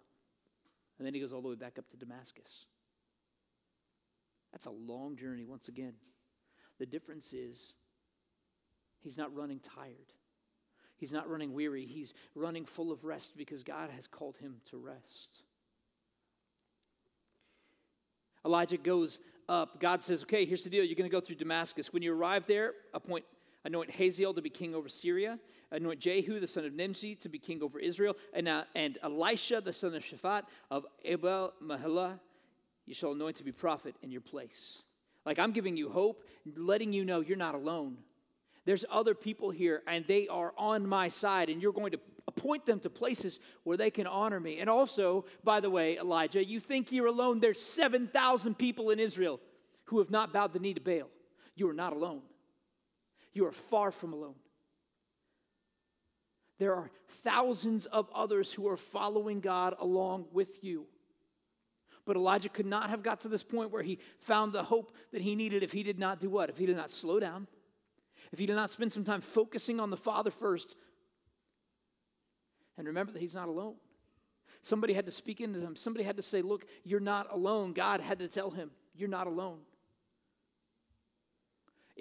And 0.99 1.07
then 1.07 1.15
he 1.15 1.21
goes 1.21 1.33
all 1.33 1.43
the 1.43 1.49
way 1.49 1.55
back 1.55 1.79
up 1.79 1.89
to 1.91 1.97
Damascus. 1.97 2.67
That's 4.53 4.67
a 4.67 4.71
long 4.71 5.17
journey, 5.17 5.45
once 5.45 5.69
again. 5.69 5.95
The 6.79 6.87
difference 6.87 7.33
is 7.33 7.75
he's 9.01 9.17
not 9.17 9.35
running 9.35 9.61
tired. 9.61 10.13
He's 10.97 11.13
not 11.13 11.29
running 11.31 11.55
weary. 11.55 11.87
He's 11.87 12.15
running 12.35 12.67
full 12.67 12.93
of 12.93 13.05
rest 13.05 13.37
because 13.37 13.63
God 13.63 13.91
has 13.91 14.07
called 14.07 14.37
him 14.37 14.57
to 14.71 14.77
rest. 14.77 15.43
Elijah 18.45 18.77
goes 18.77 19.21
up. 19.49 19.81
God 19.81 20.03
says, 20.03 20.23
Okay, 20.23 20.45
here's 20.45 20.65
the 20.65 20.71
deal. 20.71 20.85
You're 20.85 20.97
going 20.97 21.09
to 21.09 21.15
go 21.15 21.21
through 21.21 21.37
Damascus. 21.37 21.93
When 21.93 22.03
you 22.03 22.15
arrive 22.15 22.47
there, 22.47 22.73
appoint, 22.93 23.25
anoint 23.65 23.91
Hazael 23.91 24.35
to 24.35 24.43
be 24.43 24.51
king 24.51 24.75
over 24.75 24.89
Syria, 24.89 25.39
anoint 25.71 26.01
Jehu, 26.01 26.41
the 26.41 26.47
son 26.47 26.65
of 26.65 26.73
Nimshi, 26.73 27.15
to 27.17 27.29
be 27.29 27.39
king 27.39 27.63
over 27.63 27.79
Israel, 27.79 28.17
and, 28.33 28.49
uh, 28.49 28.65
and 28.75 28.99
Elisha, 29.03 29.61
the 29.61 29.73
son 29.73 29.95
of 29.95 30.03
Shaphat 30.03 30.43
of 30.71 30.87
Abel 31.05 31.53
Meholah, 31.63 32.19
you 32.87 32.95
shall 32.95 33.13
anoint 33.13 33.37
to 33.37 33.45
be 33.45 33.53
prophet 33.53 33.95
in 34.03 34.11
your 34.11 34.21
place. 34.21 34.83
Like 35.25 35.39
I'm 35.39 35.53
giving 35.53 35.77
you 35.77 35.91
hope, 35.91 36.25
letting 36.57 36.93
you 36.93 37.05
know 37.05 37.21
you're 37.21 37.37
not 37.37 37.55
alone. 37.55 37.99
There's 38.65 38.85
other 38.91 39.15
people 39.15 39.51
here, 39.51 39.83
and 39.87 40.07
they 40.07 40.29
are 40.29 40.53
on 40.57 40.87
my 40.87 41.09
side, 41.09 41.49
and 41.49 41.63
you're 41.63 41.73
going 41.73 41.93
to 41.93 42.01
appoint 42.29 42.67
them 42.67 42.79
to 42.81 42.91
places 42.91 43.41
where 43.65 43.77
they 43.77 43.91
can 43.91 44.07
honor 44.07 44.39
me. 44.39 44.59
And 44.59 44.69
also, 44.69 45.25
by 45.43 45.61
the 45.61 45.71
way, 45.71 45.99
Elijah, 45.99 46.45
you 46.45 46.61
think 46.61 46.93
you're 46.93 47.07
alone. 47.07 47.41
There's 47.41 47.63
7,000 47.63 48.57
people 48.57 48.91
in 48.91 49.01
Israel 49.01 49.41
who 49.85 49.99
have 49.99 50.11
not 50.11 50.33
bowed 50.33 50.53
the 50.53 50.59
knee 50.59 50.75
to 50.75 50.81
Baal. 50.81 51.09
You 51.57 51.69
are 51.69 51.75
not 51.75 51.93
alone. 51.93 52.23
You 53.33 53.47
are 53.47 53.53
far 53.53 53.91
from 53.91 54.13
alone. 54.13 54.35
There 56.59 56.75
are 56.75 56.91
thousands 57.09 57.87
of 57.87 58.11
others 58.15 58.53
who 58.53 58.69
are 58.69 58.77
following 58.77 59.41
God 59.41 59.75
along 59.79 60.27
with 60.33 60.63
you. 60.63 60.87
But 62.05 62.17
Elijah 62.17 62.49
could 62.49 62.67
not 62.67 62.91
have 62.91 63.03
got 63.03 63.23
to 63.23 63.29
this 63.29 63.43
point 63.43 63.71
where 63.71 63.83
he 63.83 63.99
found 64.19 64.53
the 64.53 64.65
hope 64.65 64.95
that 65.13 65.23
he 65.23 65.35
needed 65.35 65.63
if 65.63 65.73
he 65.73 65.83
did 65.83 65.99
not 65.99 66.21
do 66.21 66.29
what? 66.29 66.51
If 66.51 66.59
he 66.59 66.67
did 66.67 66.77
not 66.77 66.91
slow 66.91 67.21
down, 67.21 67.47
if 68.33 68.39
he 68.39 68.47
did 68.47 68.57
not 68.57 68.71
spend 68.71 68.93
some 68.93 69.05
time 69.05 69.21
focusing 69.21 69.81
on 69.81 69.91
the 69.91 69.97
Father 69.97 70.31
first, 70.31 70.77
and 72.77 72.87
remember 72.87 73.13
that 73.13 73.21
he's 73.21 73.35
not 73.35 73.49
alone. 73.49 73.77
Somebody 74.63 74.93
had 74.93 75.07
to 75.07 75.13
speak 75.13 75.41
into 75.41 75.61
him. 75.61 75.77
Somebody 75.77 76.05
had 76.05 76.17
to 76.17 76.23
say, 76.23 76.43
Look, 76.43 76.67
you're 76.85 77.01
not 77.01 77.33
alone. 77.33 77.73
God 77.73 78.01
had 78.01 78.19
to 78.19 78.29
tell 78.29 78.51
him, 78.51 78.71
You're 78.95 79.09
not 79.09 79.27
alone. 79.27 79.61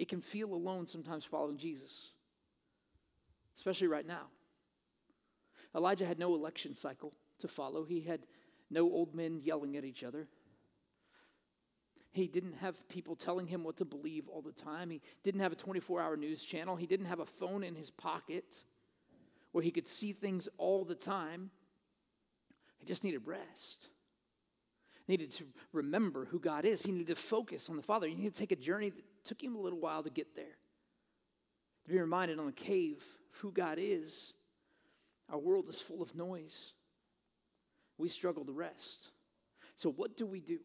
It 0.00 0.08
can 0.08 0.22
feel 0.22 0.54
alone 0.54 0.86
sometimes 0.86 1.26
following 1.26 1.58
Jesus, 1.58 2.12
especially 3.54 3.86
right 3.86 4.06
now. 4.06 4.28
Elijah 5.76 6.06
had 6.06 6.18
no 6.18 6.34
election 6.34 6.74
cycle 6.74 7.12
to 7.40 7.48
follow, 7.48 7.84
he 7.84 8.00
had 8.00 8.20
no 8.70 8.84
old 8.84 9.14
men 9.14 9.42
yelling 9.44 9.76
at 9.76 9.84
each 9.84 10.02
other. 10.02 10.26
He 12.12 12.28
didn't 12.28 12.54
have 12.54 12.88
people 12.88 13.14
telling 13.14 13.46
him 13.46 13.62
what 13.62 13.76
to 13.76 13.84
believe 13.84 14.26
all 14.26 14.40
the 14.40 14.52
time. 14.52 14.88
He 14.88 15.02
didn't 15.22 15.42
have 15.42 15.52
a 15.52 15.56
24 15.56 16.00
hour 16.00 16.16
news 16.16 16.42
channel. 16.42 16.76
He 16.76 16.86
didn't 16.86 17.06
have 17.06 17.20
a 17.20 17.26
phone 17.26 17.62
in 17.62 17.74
his 17.74 17.90
pocket 17.90 18.62
where 19.52 19.62
he 19.62 19.70
could 19.70 19.86
see 19.86 20.12
things 20.12 20.48
all 20.56 20.86
the 20.86 20.94
time. 20.94 21.50
He 22.78 22.86
just 22.86 23.04
needed 23.04 23.26
rest. 23.26 23.90
Needed 25.10 25.32
to 25.32 25.44
remember 25.72 26.26
who 26.26 26.38
God 26.38 26.64
is. 26.64 26.84
He 26.84 26.92
needed 26.92 27.08
to 27.08 27.16
focus 27.16 27.68
on 27.68 27.74
the 27.74 27.82
Father. 27.82 28.06
He 28.06 28.14
needed 28.14 28.32
to 28.32 28.38
take 28.38 28.52
a 28.52 28.56
journey 28.56 28.90
that 28.90 29.02
took 29.24 29.42
him 29.42 29.56
a 29.56 29.60
little 29.60 29.80
while 29.80 30.04
to 30.04 30.10
get 30.10 30.36
there. 30.36 30.56
To 31.86 31.90
be 31.90 31.98
reminded 31.98 32.38
on 32.38 32.46
the 32.46 32.52
cave 32.52 33.04
of 33.34 33.40
who 33.40 33.50
God 33.50 33.78
is. 33.80 34.34
Our 35.28 35.38
world 35.40 35.68
is 35.68 35.80
full 35.80 36.00
of 36.00 36.14
noise. 36.14 36.74
We 37.98 38.08
struggle 38.08 38.44
to 38.44 38.52
rest. 38.52 39.10
So, 39.74 39.90
what 39.90 40.16
do 40.16 40.26
we 40.26 40.38
do? 40.38 40.60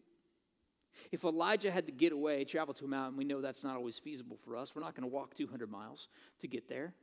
If 1.12 1.24
Elijah 1.24 1.72
had 1.72 1.88
to 1.88 1.92
get 1.92 2.12
away, 2.12 2.44
travel 2.46 2.76
to 2.76 2.86
a 2.86 2.88
mountain, 2.88 3.18
we 3.18 3.26
know 3.26 3.42
that's 3.42 3.64
not 3.64 3.76
always 3.76 3.98
feasible 3.98 4.38
for 4.46 4.58
us. 4.58 4.76
We're 4.76 4.84
not 4.84 4.94
going 4.94 5.10
to 5.10 5.14
walk 5.14 5.34
200 5.34 5.72
miles 5.72 6.08
to 6.42 6.48
get 6.48 6.70
there. 6.70 6.94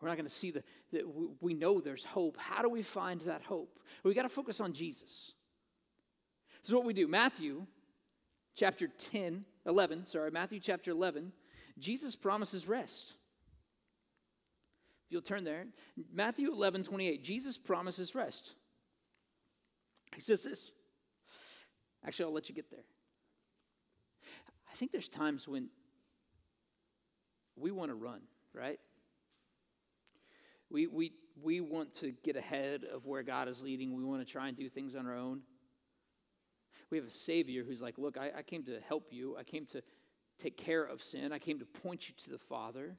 We're 0.00 0.06
not 0.06 0.16
going 0.16 0.28
to 0.28 0.32
see 0.32 0.52
the, 0.52 0.62
the, 0.92 1.02
we 1.40 1.52
know 1.52 1.80
there's 1.80 2.04
hope. 2.04 2.36
How 2.36 2.62
do 2.62 2.68
we 2.68 2.82
find 2.82 3.22
that 3.22 3.42
hope? 3.42 3.80
We 4.04 4.14
got 4.14 4.22
to 4.22 4.28
focus 4.28 4.60
on 4.60 4.72
Jesus. 4.72 5.34
Is 6.68 6.74
what 6.74 6.84
we 6.84 6.92
do. 6.92 7.08
Matthew 7.08 7.64
chapter 8.54 8.88
10, 8.88 9.46
11, 9.64 10.04
sorry, 10.04 10.30
Matthew 10.30 10.60
chapter 10.60 10.90
11, 10.90 11.32
Jesus 11.78 12.14
promises 12.14 12.68
rest. 12.68 13.14
If 15.06 15.12
you'll 15.12 15.22
turn 15.22 15.44
there, 15.44 15.64
Matthew 16.12 16.52
11, 16.52 16.82
28, 16.84 17.24
Jesus 17.24 17.56
promises 17.56 18.14
rest. 18.14 18.54
He 20.14 20.20
says 20.20 20.42
this 20.42 20.72
Actually, 22.06 22.26
I'll 22.26 22.34
let 22.34 22.50
you 22.50 22.54
get 22.54 22.70
there. 22.70 22.84
I 24.70 24.74
think 24.74 24.92
there's 24.92 25.08
times 25.08 25.48
when 25.48 25.70
we 27.56 27.70
want 27.70 27.90
to 27.92 27.94
run, 27.94 28.20
right? 28.52 28.78
We, 30.68 30.86
we, 30.86 31.12
we 31.42 31.62
want 31.62 31.94
to 31.94 32.12
get 32.22 32.36
ahead 32.36 32.84
of 32.84 33.06
where 33.06 33.22
God 33.22 33.48
is 33.48 33.62
leading. 33.62 33.96
We 33.96 34.04
want 34.04 34.20
to 34.20 34.30
try 34.30 34.48
and 34.48 34.56
do 34.56 34.68
things 34.68 34.94
on 34.94 35.06
our 35.06 35.16
own. 35.16 35.40
We 36.90 36.98
have 36.98 37.06
a 37.06 37.10
Savior 37.10 37.64
who's 37.64 37.82
like, 37.82 37.98
Look, 37.98 38.16
I, 38.16 38.30
I 38.38 38.42
came 38.42 38.62
to 38.64 38.78
help 38.86 39.08
you. 39.10 39.36
I 39.38 39.42
came 39.44 39.66
to 39.66 39.82
take 40.38 40.56
care 40.56 40.84
of 40.84 41.02
sin. 41.02 41.32
I 41.32 41.38
came 41.38 41.58
to 41.58 41.64
point 41.64 42.08
you 42.08 42.14
to 42.24 42.30
the 42.30 42.38
Father. 42.38 42.96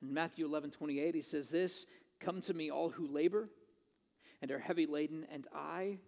In 0.00 0.12
Matthew 0.12 0.46
11 0.46 0.70
28, 0.70 1.14
he 1.14 1.20
says 1.20 1.48
this 1.48 1.86
Come 2.20 2.40
to 2.42 2.54
me, 2.54 2.70
all 2.70 2.90
who 2.90 3.06
labor 3.06 3.48
and 4.40 4.50
are 4.50 4.58
heavy 4.58 4.86
laden, 4.86 5.26
and 5.30 5.46
I 5.54 5.98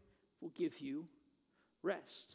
will 0.41 0.53
give 0.57 0.81
you 0.81 1.07
rest. 1.83 2.35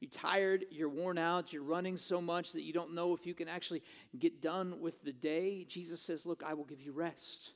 You're 0.00 0.10
tired, 0.10 0.64
you're 0.70 0.88
worn 0.88 1.18
out, 1.18 1.52
you're 1.52 1.62
running 1.62 1.96
so 1.96 2.20
much 2.20 2.52
that 2.52 2.62
you 2.62 2.72
don't 2.72 2.94
know 2.94 3.14
if 3.14 3.26
you 3.26 3.34
can 3.34 3.48
actually 3.48 3.82
get 4.18 4.40
done 4.40 4.80
with 4.80 5.02
the 5.04 5.12
day. 5.12 5.64
Jesus 5.68 6.00
says, 6.00 6.24
Look, 6.26 6.42
I 6.44 6.54
will 6.54 6.64
give 6.64 6.80
you 6.80 6.92
rest. 6.92 7.52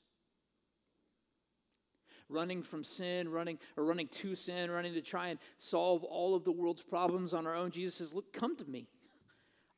Running 2.28 2.62
from 2.62 2.82
sin, 2.82 3.28
running 3.28 3.58
or 3.76 3.84
running 3.84 4.08
to 4.08 4.34
sin, 4.34 4.70
running 4.70 4.94
to 4.94 5.00
try 5.00 5.28
and 5.28 5.38
solve 5.58 6.02
all 6.02 6.34
of 6.34 6.44
the 6.44 6.52
world's 6.52 6.82
problems 6.82 7.32
on 7.32 7.46
our 7.46 7.54
own. 7.54 7.70
Jesus 7.70 7.94
says, 7.96 8.12
Look, 8.12 8.32
come 8.32 8.56
to 8.56 8.64
me. 8.64 8.88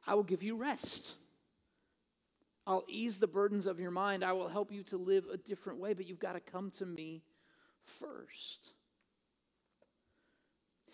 I 0.06 0.14
will 0.14 0.22
give 0.22 0.42
you 0.42 0.56
rest. 0.56 1.14
I'll 2.66 2.84
ease 2.86 3.18
the 3.18 3.26
burdens 3.26 3.66
of 3.66 3.80
your 3.80 3.90
mind. 3.90 4.22
I 4.22 4.32
will 4.32 4.48
help 4.48 4.70
you 4.70 4.82
to 4.84 4.98
live 4.98 5.26
a 5.32 5.38
different 5.38 5.78
way, 5.78 5.94
but 5.94 6.06
you've 6.06 6.18
got 6.18 6.34
to 6.34 6.40
come 6.40 6.70
to 6.72 6.86
me 6.86 7.22
first. 7.84 8.72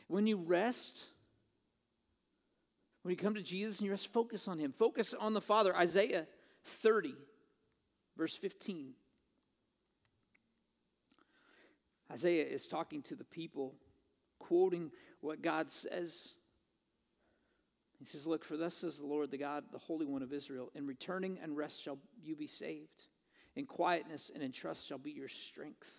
When 0.06 0.26
you 0.26 0.36
rest, 0.36 1.06
when 3.02 3.10
you 3.10 3.16
come 3.16 3.34
to 3.34 3.42
Jesus 3.42 3.78
and 3.78 3.86
you 3.86 3.90
rest, 3.90 4.12
focus 4.12 4.46
on 4.48 4.58
Him. 4.58 4.70
Focus 4.72 5.14
on 5.14 5.34
the 5.34 5.40
Father. 5.40 5.76
Isaiah 5.76 6.26
30, 6.64 7.14
verse 8.16 8.36
15. 8.36 8.94
Isaiah 12.14 12.46
is 12.46 12.68
talking 12.68 13.02
to 13.02 13.16
the 13.16 13.24
people, 13.24 13.74
quoting 14.38 14.92
what 15.20 15.42
God 15.42 15.70
says. 15.70 16.34
He 17.98 18.04
says, 18.04 18.24
Look, 18.24 18.44
for 18.44 18.56
thus 18.56 18.76
says 18.76 18.98
the 18.98 19.06
Lord, 19.06 19.32
the 19.32 19.36
God, 19.36 19.64
the 19.72 19.78
Holy 19.78 20.06
One 20.06 20.22
of 20.22 20.32
Israel, 20.32 20.70
in 20.76 20.86
returning 20.86 21.40
and 21.42 21.56
rest 21.56 21.82
shall 21.82 21.98
you 22.22 22.36
be 22.36 22.46
saved. 22.46 23.06
In 23.56 23.66
quietness 23.66 24.30
and 24.32 24.44
in 24.44 24.52
trust 24.52 24.86
shall 24.86 24.98
be 24.98 25.10
your 25.10 25.28
strength. 25.28 25.90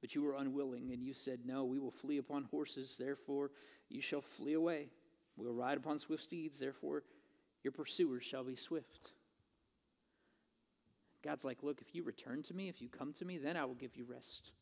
But 0.00 0.14
you 0.14 0.22
were 0.22 0.36
unwilling, 0.36 0.90
and 0.90 1.02
you 1.02 1.12
said, 1.12 1.40
No, 1.44 1.64
we 1.64 1.78
will 1.78 1.90
flee 1.90 2.16
upon 2.16 2.44
horses, 2.44 2.96
therefore 2.98 3.50
you 3.90 4.00
shall 4.00 4.22
flee 4.22 4.54
away. 4.54 4.88
We 5.36 5.44
will 5.44 5.54
ride 5.54 5.76
upon 5.76 5.98
swift 5.98 6.22
steeds, 6.22 6.58
therefore 6.58 7.02
your 7.62 7.72
pursuers 7.72 8.24
shall 8.24 8.44
be 8.44 8.56
swift. 8.56 9.12
God's 11.26 11.44
like, 11.44 11.64
Look, 11.64 11.80
if 11.80 11.92
you 11.92 12.04
return 12.04 12.44
to 12.44 12.54
me, 12.54 12.68
if 12.68 12.80
you 12.80 12.88
come 12.88 13.12
to 13.14 13.24
me, 13.24 13.36
then 13.36 13.56
I 13.56 13.64
will 13.64 13.74
give 13.74 13.96
you 13.96 14.04
rest. 14.08 14.52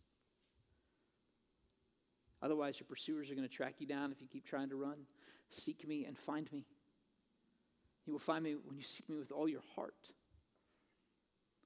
Otherwise, 2.43 2.81
your 2.81 2.87
pursuers 2.87 3.31
are 3.31 3.35
going 3.35 3.47
to 3.47 3.55
track 3.55 3.75
you 3.79 3.87
down 3.87 4.13
if 4.13 4.21
you 4.23 4.27
keep 4.27 4.47
trying 4.47 4.71
to 4.71 4.77
run. 4.77 4.97
Seek 5.51 5.87
me 5.87 6.07
and 6.07 6.17
find 6.17 6.51
me. 6.53 6.65
You 8.07 8.13
will 8.13 8.21
find 8.21 8.43
me 8.43 8.55
when 8.55 8.77
you 8.77 8.83
seek 8.83 9.09
me 9.11 9.19
with 9.19 9.31
all 9.31 9.49
your 9.49 9.63
heart. 9.75 9.95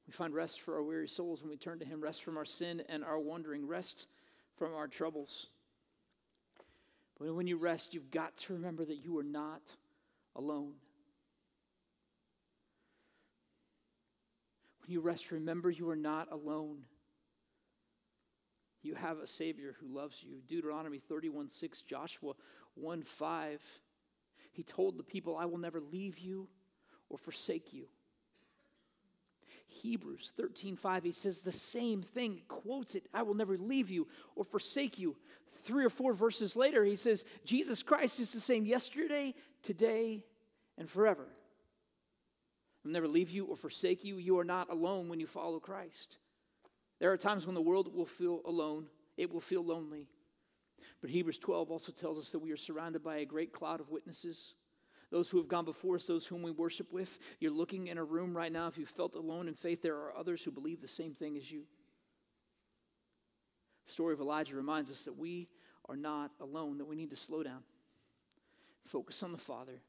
We 0.06 0.12
find 0.12 0.34
rest 0.34 0.62
for 0.62 0.74
our 0.74 0.82
weary 0.82 1.08
souls 1.08 1.42
when 1.42 1.50
we 1.50 1.56
turn 1.56 1.78
to 1.78 1.84
Him, 1.84 2.00
rest 2.00 2.24
from 2.24 2.36
our 2.36 2.44
sin 2.44 2.82
and 2.88 3.04
our 3.04 3.20
wandering, 3.20 3.68
rest 3.68 4.08
from 4.56 4.74
our 4.74 4.88
troubles. 4.88 5.46
But 7.20 7.32
when 7.34 7.46
you 7.46 7.56
rest, 7.56 7.94
you've 7.94 8.10
got 8.10 8.36
to 8.38 8.52
remember 8.52 8.84
that 8.84 9.04
you 9.04 9.16
are 9.18 9.24
not 9.24 9.62
alone. 10.34 10.74
When 14.88 14.94
you 14.94 15.00
rest, 15.02 15.32
remember 15.32 15.68
you 15.68 15.90
are 15.90 15.96
not 15.96 16.32
alone. 16.32 16.78
You 18.80 18.94
have 18.94 19.18
a 19.18 19.26
Savior 19.26 19.76
who 19.78 19.94
loves 19.94 20.22
you. 20.22 20.40
Deuteronomy 20.48 20.98
31 20.98 21.50
6, 21.50 21.82
Joshua 21.82 22.32
1 22.74 23.02
5. 23.02 23.80
He 24.50 24.62
told 24.62 24.96
the 24.96 25.02
people, 25.02 25.36
I 25.36 25.44
will 25.44 25.58
never 25.58 25.78
leave 25.78 26.18
you 26.18 26.48
or 27.10 27.18
forsake 27.18 27.74
you. 27.74 27.84
Hebrews 29.66 30.32
13 30.34 30.76
5, 30.76 31.04
he 31.04 31.12
says 31.12 31.42
the 31.42 31.52
same 31.52 32.00
thing, 32.00 32.40
quotes 32.48 32.94
it, 32.94 33.08
I 33.12 33.24
will 33.24 33.34
never 33.34 33.58
leave 33.58 33.90
you 33.90 34.08
or 34.36 34.44
forsake 34.46 34.98
you. 34.98 35.16
Three 35.64 35.84
or 35.84 35.90
four 35.90 36.14
verses 36.14 36.56
later, 36.56 36.82
he 36.82 36.96
says, 36.96 37.26
Jesus 37.44 37.82
Christ 37.82 38.20
is 38.20 38.30
the 38.30 38.40
same 38.40 38.64
yesterday, 38.64 39.34
today, 39.62 40.24
and 40.78 40.88
forever. 40.88 41.26
I'll 42.88 42.94
never 42.94 43.06
leave 43.06 43.30
you 43.30 43.44
or 43.44 43.54
forsake 43.54 44.02
you. 44.02 44.16
You 44.16 44.38
are 44.38 44.44
not 44.44 44.70
alone 44.70 45.10
when 45.10 45.20
you 45.20 45.26
follow 45.26 45.60
Christ. 45.60 46.16
There 47.00 47.12
are 47.12 47.18
times 47.18 47.44
when 47.44 47.54
the 47.54 47.60
world 47.60 47.94
will 47.94 48.06
feel 48.06 48.40
alone, 48.46 48.86
it 49.18 49.30
will 49.30 49.42
feel 49.42 49.62
lonely. 49.62 50.06
But 51.02 51.10
Hebrews 51.10 51.36
12 51.36 51.70
also 51.70 51.92
tells 51.92 52.16
us 52.16 52.30
that 52.30 52.38
we 52.38 52.50
are 52.50 52.56
surrounded 52.56 53.02
by 53.02 53.18
a 53.18 53.26
great 53.26 53.52
cloud 53.52 53.80
of 53.80 53.90
witnesses. 53.90 54.54
Those 55.10 55.28
who 55.28 55.36
have 55.36 55.48
gone 55.48 55.66
before 55.66 55.96
us, 55.96 56.06
those 56.06 56.26
whom 56.26 56.40
we 56.40 56.50
worship 56.50 56.90
with. 56.90 57.18
You're 57.40 57.52
looking 57.52 57.88
in 57.88 57.98
a 57.98 58.04
room 58.04 58.34
right 58.34 58.50
now. 58.50 58.68
If 58.68 58.78
you 58.78 58.86
felt 58.86 59.14
alone 59.14 59.48
in 59.48 59.54
faith, 59.54 59.82
there 59.82 59.96
are 59.96 60.16
others 60.16 60.42
who 60.42 60.50
believe 60.50 60.80
the 60.80 60.88
same 60.88 61.12
thing 61.12 61.36
as 61.36 61.50
you. 61.50 61.64
The 63.84 63.92
story 63.92 64.14
of 64.14 64.20
Elijah 64.20 64.56
reminds 64.56 64.90
us 64.90 65.02
that 65.02 65.18
we 65.18 65.48
are 65.90 65.96
not 65.96 66.30
alone, 66.40 66.78
that 66.78 66.86
we 66.86 66.96
need 66.96 67.10
to 67.10 67.16
slow 67.16 67.42
down, 67.42 67.64
focus 68.86 69.22
on 69.22 69.32
the 69.32 69.38
Father. 69.38 69.82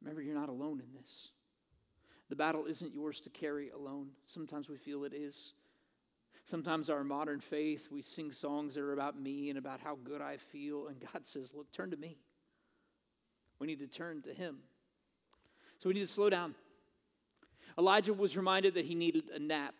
Remember, 0.00 0.22
you're 0.22 0.34
not 0.34 0.48
alone 0.48 0.80
in 0.80 1.00
this. 1.00 1.30
The 2.28 2.36
battle 2.36 2.66
isn't 2.66 2.92
yours 2.92 3.20
to 3.20 3.30
carry 3.30 3.70
alone. 3.70 4.10
Sometimes 4.24 4.68
we 4.68 4.76
feel 4.76 5.04
it 5.04 5.14
is. 5.14 5.54
Sometimes 6.44 6.88
our 6.88 7.04
modern 7.04 7.40
faith, 7.40 7.88
we 7.90 8.00
sing 8.00 8.32
songs 8.32 8.74
that 8.74 8.80
are 8.80 8.92
about 8.92 9.20
me 9.20 9.50
and 9.50 9.58
about 9.58 9.80
how 9.80 9.98
good 10.02 10.22
I 10.22 10.38
feel, 10.38 10.88
and 10.88 10.98
God 11.00 11.26
says, 11.26 11.52
Look, 11.54 11.72
turn 11.72 11.90
to 11.90 11.96
me. 11.96 12.18
We 13.58 13.66
need 13.66 13.80
to 13.80 13.86
turn 13.86 14.22
to 14.22 14.32
Him. 14.32 14.58
So 15.78 15.88
we 15.88 15.94
need 15.94 16.00
to 16.00 16.06
slow 16.06 16.30
down. 16.30 16.54
Elijah 17.78 18.12
was 18.12 18.36
reminded 18.36 18.74
that 18.74 18.84
he 18.84 18.94
needed 18.94 19.30
a 19.30 19.38
nap. 19.38 19.74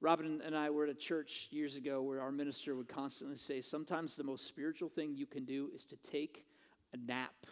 Robin 0.00 0.42
and 0.44 0.56
I 0.56 0.70
were 0.70 0.84
at 0.84 0.90
a 0.90 0.94
church 0.94 1.46
years 1.50 1.76
ago 1.76 2.02
where 2.02 2.20
our 2.20 2.32
minister 2.32 2.74
would 2.74 2.88
constantly 2.88 3.36
say, 3.36 3.60
Sometimes 3.60 4.16
the 4.16 4.24
most 4.24 4.46
spiritual 4.46 4.88
thing 4.88 5.14
you 5.14 5.26
can 5.26 5.44
do 5.44 5.70
is 5.74 5.84
to 5.84 5.96
take 5.96 6.44
a 6.92 6.96
nap, 6.96 7.46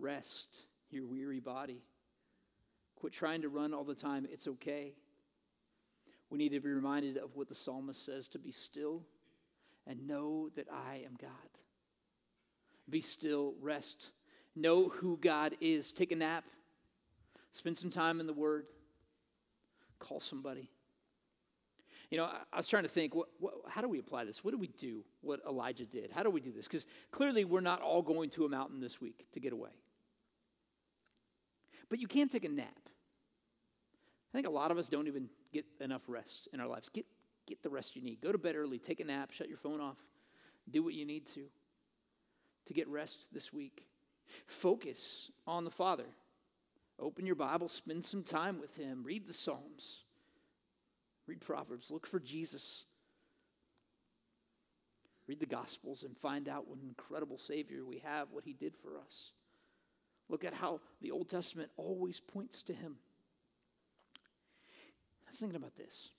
rest 0.00 0.64
your 0.90 1.06
weary 1.06 1.40
body. 1.40 1.82
Quit 2.96 3.12
trying 3.12 3.42
to 3.42 3.48
run 3.48 3.72
all 3.72 3.84
the 3.84 3.94
time. 3.94 4.26
It's 4.30 4.46
okay. 4.46 4.92
We 6.28 6.38
need 6.38 6.50
to 6.50 6.60
be 6.60 6.68
reminded 6.68 7.16
of 7.16 7.34
what 7.34 7.48
the 7.48 7.54
psalmist 7.54 8.04
says 8.04 8.28
to 8.28 8.38
be 8.38 8.52
still 8.52 9.02
and 9.86 10.06
know 10.06 10.50
that 10.56 10.66
I 10.70 11.02
am 11.04 11.16
God. 11.20 11.30
Be 12.88 13.00
still, 13.00 13.54
rest. 13.60 14.10
Know 14.54 14.88
who 14.88 15.16
God 15.16 15.56
is. 15.60 15.92
Take 15.92 16.12
a 16.12 16.16
nap. 16.16 16.44
Spend 17.52 17.78
some 17.78 17.90
time 17.90 18.20
in 18.20 18.26
the 18.26 18.32
Word. 18.32 18.66
Call 19.98 20.20
somebody. 20.20 20.70
You 22.10 22.18
know, 22.18 22.24
I, 22.24 22.38
I 22.52 22.56
was 22.56 22.68
trying 22.68 22.82
to 22.82 22.88
think, 22.88 23.14
what, 23.14 23.28
what, 23.38 23.54
how 23.68 23.80
do 23.80 23.88
we 23.88 23.98
apply 23.98 24.24
this? 24.24 24.44
What 24.44 24.50
do 24.50 24.58
we 24.58 24.66
do 24.66 25.04
what 25.20 25.40
Elijah 25.48 25.84
did? 25.84 26.10
How 26.12 26.22
do 26.22 26.30
we 26.30 26.40
do 26.40 26.52
this? 26.52 26.66
Because 26.66 26.86
clearly 27.10 27.44
we're 27.44 27.60
not 27.60 27.80
all 27.80 28.02
going 28.02 28.30
to 28.30 28.44
a 28.44 28.48
mountain 28.48 28.80
this 28.80 29.00
week 29.00 29.26
to 29.32 29.40
get 29.40 29.52
away. 29.52 29.70
But 31.90 31.98
you 31.98 32.06
can 32.06 32.28
take 32.28 32.44
a 32.44 32.48
nap. 32.48 32.88
I 34.32 34.38
think 34.38 34.46
a 34.46 34.50
lot 34.50 34.70
of 34.70 34.78
us 34.78 34.88
don't 34.88 35.08
even 35.08 35.28
get 35.52 35.66
enough 35.80 36.02
rest 36.06 36.48
in 36.52 36.60
our 36.60 36.68
lives. 36.68 36.88
Get, 36.88 37.04
get 37.46 37.62
the 37.62 37.68
rest 37.68 37.96
you 37.96 38.02
need. 38.02 38.20
Go 38.22 38.32
to 38.32 38.38
bed 38.38 38.54
early, 38.56 38.78
take 38.78 39.00
a 39.00 39.04
nap, 39.04 39.32
shut 39.32 39.48
your 39.48 39.58
phone 39.58 39.80
off, 39.80 39.98
do 40.70 40.82
what 40.82 40.94
you 40.94 41.04
need 41.04 41.26
to 41.26 41.42
to 42.66 42.74
get 42.74 42.88
rest 42.88 43.26
this 43.32 43.52
week. 43.52 43.86
Focus 44.46 45.30
on 45.46 45.64
the 45.64 45.70
Father. 45.70 46.04
Open 47.00 47.26
your 47.26 47.34
Bible, 47.34 47.66
spend 47.66 48.04
some 48.04 48.22
time 48.22 48.60
with 48.60 48.76
Him, 48.76 49.02
read 49.02 49.26
the 49.26 49.32
Psalms, 49.32 50.04
read 51.26 51.40
Proverbs, 51.40 51.90
look 51.90 52.06
for 52.06 52.20
Jesus. 52.20 52.84
Read 55.26 55.40
the 55.40 55.46
Gospels 55.46 56.02
and 56.02 56.16
find 56.16 56.48
out 56.48 56.68
what 56.68 56.78
an 56.78 56.88
incredible 56.88 57.38
Savior 57.38 57.84
we 57.84 57.98
have, 57.98 58.28
what 58.32 58.44
He 58.44 58.52
did 58.52 58.76
for 58.76 58.98
us. 58.98 59.30
Look 60.30 60.44
at 60.44 60.54
how 60.54 60.80
the 61.02 61.10
Old 61.10 61.28
Testament 61.28 61.70
always 61.76 62.20
points 62.20 62.62
to 62.62 62.72
Him. 62.72 62.96
I 65.26 65.30
was 65.30 65.38
thinking 65.38 65.56
about 65.56 65.76
this. 65.76 66.10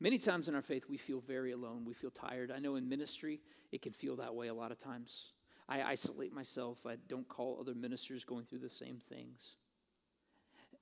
Many 0.00 0.18
times 0.18 0.48
in 0.48 0.54
our 0.54 0.62
faith, 0.62 0.84
we 0.88 0.96
feel 0.96 1.20
very 1.20 1.52
alone. 1.52 1.84
We 1.84 1.94
feel 1.94 2.10
tired. 2.10 2.52
I 2.54 2.60
know 2.60 2.76
in 2.76 2.88
ministry, 2.88 3.40
it 3.72 3.82
can 3.82 3.92
feel 3.92 4.16
that 4.16 4.34
way 4.34 4.48
a 4.48 4.54
lot 4.54 4.70
of 4.70 4.78
times. 4.78 5.32
I 5.68 5.82
isolate 5.82 6.32
myself. 6.32 6.78
I 6.86 6.96
don't 7.08 7.28
call 7.28 7.58
other 7.60 7.74
ministers 7.74 8.22
going 8.22 8.44
through 8.44 8.60
the 8.60 8.70
same 8.70 9.00
things. 9.08 9.56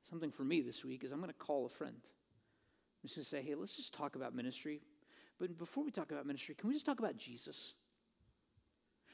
Something 0.09 0.31
for 0.31 0.45
me 0.45 0.61
this 0.61 0.85
week 0.85 1.03
is 1.03 1.13
I'm 1.13 1.19
going 1.19 1.33
to 1.33 1.39
call 1.39 1.67
a 1.67 1.71
friend. 1.71 1.97
I'm 1.97 3.09
just 3.09 3.17
going 3.17 3.25
to 3.25 3.29
say, 3.29 3.43
hey, 3.43 3.55
let's 3.55 3.73
just 3.73 3.95
talk 3.95 4.17
about 4.17 4.35
ministry. 4.35 4.83
But 5.39 5.57
before 5.57 5.85
we 5.85 5.91
talk 5.91 6.11
about 6.13 6.27
ministry, 6.27 6.55
can 6.55 6.69
we 6.69 6.75
just 6.75 6.87
talk 6.87 6.99
about 6.99 7.17
Jesus? 7.17 7.75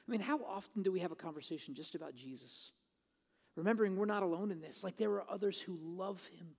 I 0.07 0.11
mean, 0.11 0.21
how 0.21 0.41
often 0.45 0.83
do 0.83 0.91
we 0.91 1.01
have 1.01 1.13
a 1.13 1.17
conversation 1.17 1.75
just 1.75 1.95
about 1.95 2.15
Jesus? 2.15 2.73
Remembering 3.57 3.97
we're 3.97 4.07
not 4.07 4.23
alone 4.23 4.51
in 4.51 4.61
this. 4.61 4.83
Like 4.83 4.97
there 4.97 5.13
are 5.13 5.25
others 5.31 5.61
who 5.61 5.79
love 5.81 6.27
him 6.39 6.57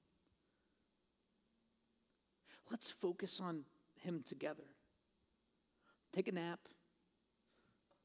Let's 2.74 2.90
focus 2.90 3.40
on 3.40 3.66
Him 4.00 4.24
together. 4.26 4.64
Take 6.12 6.28
a 6.28 6.32
nap, 6.32 6.60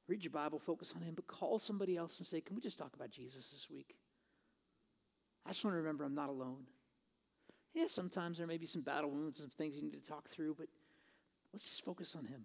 read 0.06 0.22
your 0.22 0.30
Bible, 0.30 0.58
focus 0.58 0.92
on 0.94 1.00
Him, 1.00 1.14
but 1.14 1.26
call 1.26 1.58
somebody 1.58 1.96
else 1.96 2.18
and 2.18 2.26
say, 2.26 2.42
Can 2.42 2.54
we 2.54 2.60
just 2.60 2.78
talk 2.78 2.94
about 2.94 3.10
Jesus 3.10 3.50
this 3.50 3.68
week? 3.70 3.96
I 5.46 5.50
just 5.50 5.64
want 5.64 5.72
to 5.72 5.78
remember 5.78 6.04
I'm 6.04 6.14
not 6.14 6.28
alone. 6.28 6.66
Yeah, 7.72 7.86
sometimes 7.88 8.36
there 8.36 8.46
may 8.46 8.58
be 8.58 8.66
some 8.66 8.82
battle 8.82 9.10
wounds 9.10 9.40
and 9.40 9.50
some 9.50 9.56
things 9.56 9.76
you 9.76 9.82
need 9.82 9.92
to 9.92 10.06
talk 10.06 10.28
through, 10.28 10.56
but 10.58 10.68
let's 11.54 11.64
just 11.64 11.82
focus 11.82 12.14
on 12.14 12.26
Him. 12.26 12.44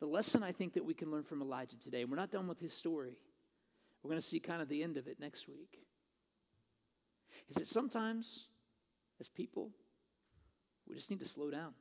The 0.00 0.06
lesson 0.06 0.42
I 0.42 0.52
think 0.52 0.74
that 0.74 0.84
we 0.84 0.94
can 0.94 1.10
learn 1.10 1.24
from 1.24 1.42
Elijah 1.42 1.78
today, 1.78 2.04
we're 2.04 2.16
not 2.16 2.30
done 2.30 2.48
with 2.48 2.60
his 2.60 2.72
story. 2.72 3.18
We're 4.02 4.10
going 4.10 4.20
to 4.20 4.26
see 4.26 4.40
kind 4.40 4.60
of 4.60 4.68
the 4.68 4.82
end 4.82 4.96
of 4.96 5.06
it 5.06 5.18
next 5.18 5.48
week. 5.48 5.78
Is 7.48 7.56
that 7.56 7.66
sometimes, 7.66 8.46
as 9.20 9.28
people, 9.28 9.70
we 10.88 10.94
just 10.94 11.10
need 11.10 11.20
to 11.20 11.26
slow 11.26 11.50
down. 11.50 11.74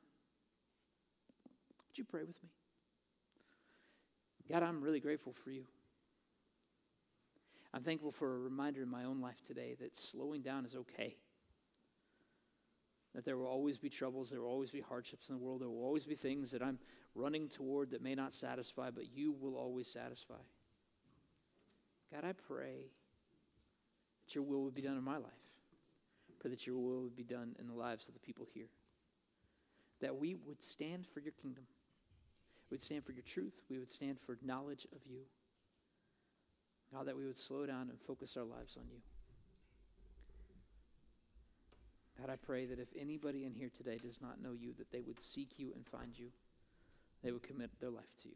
Would 1.88 1.98
you 1.98 2.06
pray 2.06 2.22
with 2.22 2.42
me? 2.42 2.50
God, 4.50 4.64
I'm 4.64 4.82
really 4.82 5.00
grateful 5.00 5.34
for 5.44 5.52
you. 5.52 5.66
I'm 7.74 7.84
thankful 7.84 8.12
for 8.12 8.36
a 8.36 8.40
reminder 8.40 8.84
in 8.84 8.90
my 8.90 9.04
own 9.04 9.20
life 9.20 9.42
today 9.46 9.76
that 9.80 9.98
slowing 9.98 10.42
down 10.42 10.66
is 10.66 10.76
okay. 10.76 11.16
That 13.14 13.26
there 13.26 13.38
will 13.38 13.48
always 13.48 13.78
be 13.78 13.90
troubles, 13.90 14.30
there 14.30 14.42
will 14.42 14.50
always 14.50 14.72
be 14.72 14.82
hardships 14.82 15.30
in 15.30 15.36
the 15.36 15.42
world, 15.42 15.62
there 15.62 15.70
will 15.70 15.84
always 15.84 16.06
be 16.06 16.16
things 16.16 16.52
that 16.52 16.64
I'm 16.64 16.80
running 17.14 17.48
toward 17.48 17.92
that 17.92 18.02
may 18.02 18.16
not 18.16 18.34
satisfy, 18.34 18.90
but 18.90 19.16
you 19.16 19.32
will 19.32 19.56
always 19.56 19.88
satisfy. 19.88 20.42
God, 22.12 22.26
I 22.26 22.34
pray 22.34 22.90
that 24.26 24.36
your 24.36 24.44
will 24.44 24.64
would 24.64 24.74
be 24.74 24.82
done 24.82 24.98
in 24.98 25.04
my 25.04 25.18
life. 25.18 25.32
Pray 26.40 26.50
that 26.50 26.66
your 26.66 26.78
will 26.78 27.04
would 27.04 27.16
be 27.16 27.24
done 27.24 27.56
in 27.60 27.68
the 27.68 27.74
lives 27.74 28.08
of 28.08 28.14
the 28.16 28.20
people 28.20 28.48
here 28.52 28.70
that 30.04 30.18
we 30.18 30.36
would 30.36 30.62
stand 30.62 31.08
for 31.14 31.22
your 31.22 31.32
kingdom. 31.42 31.64
We 32.70 32.76
would 32.76 32.82
stand 32.82 33.06
for 33.06 33.14
your 33.14 33.24
truth. 33.24 33.54
We 33.70 33.80
would 33.80 33.90
stand 33.90 34.18
for 34.20 34.38
knowledge 34.44 34.86
of 34.94 35.00
you. 35.10 35.22
Now 36.92 37.04
that 37.04 37.16
we 37.16 37.26
would 37.26 37.40
slow 37.40 37.66
down 37.66 37.90
and 37.90 38.00
focus 38.00 38.36
our 38.36 38.44
lives 38.44 38.76
on 38.78 38.84
you. 38.92 39.00
God, 42.20 42.30
I 42.30 42.36
pray 42.36 42.66
that 42.66 42.80
if 42.80 42.90
anybody 43.00 43.46
in 43.46 43.54
here 43.54 43.72
today 43.76 43.98
does 43.98 44.22
not 44.22 44.42
know 44.42 44.54
you, 44.54 44.74
that 44.78 44.92
they 44.92 45.02
would 45.02 45.22
seek 45.24 45.58
you 45.58 45.72
and 45.76 45.86
find 45.88 46.18
you. 46.18 46.30
They 47.24 47.32
would 47.32 47.44
commit 47.44 47.72
their 47.80 47.90
life 47.90 48.14
to 48.24 48.30
you. 48.30 48.36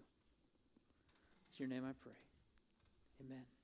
It's 1.50 1.60
your 1.60 1.70
name 1.70 1.84
I 1.86 1.94
pray. 2.02 2.18
Amen. 3.26 3.57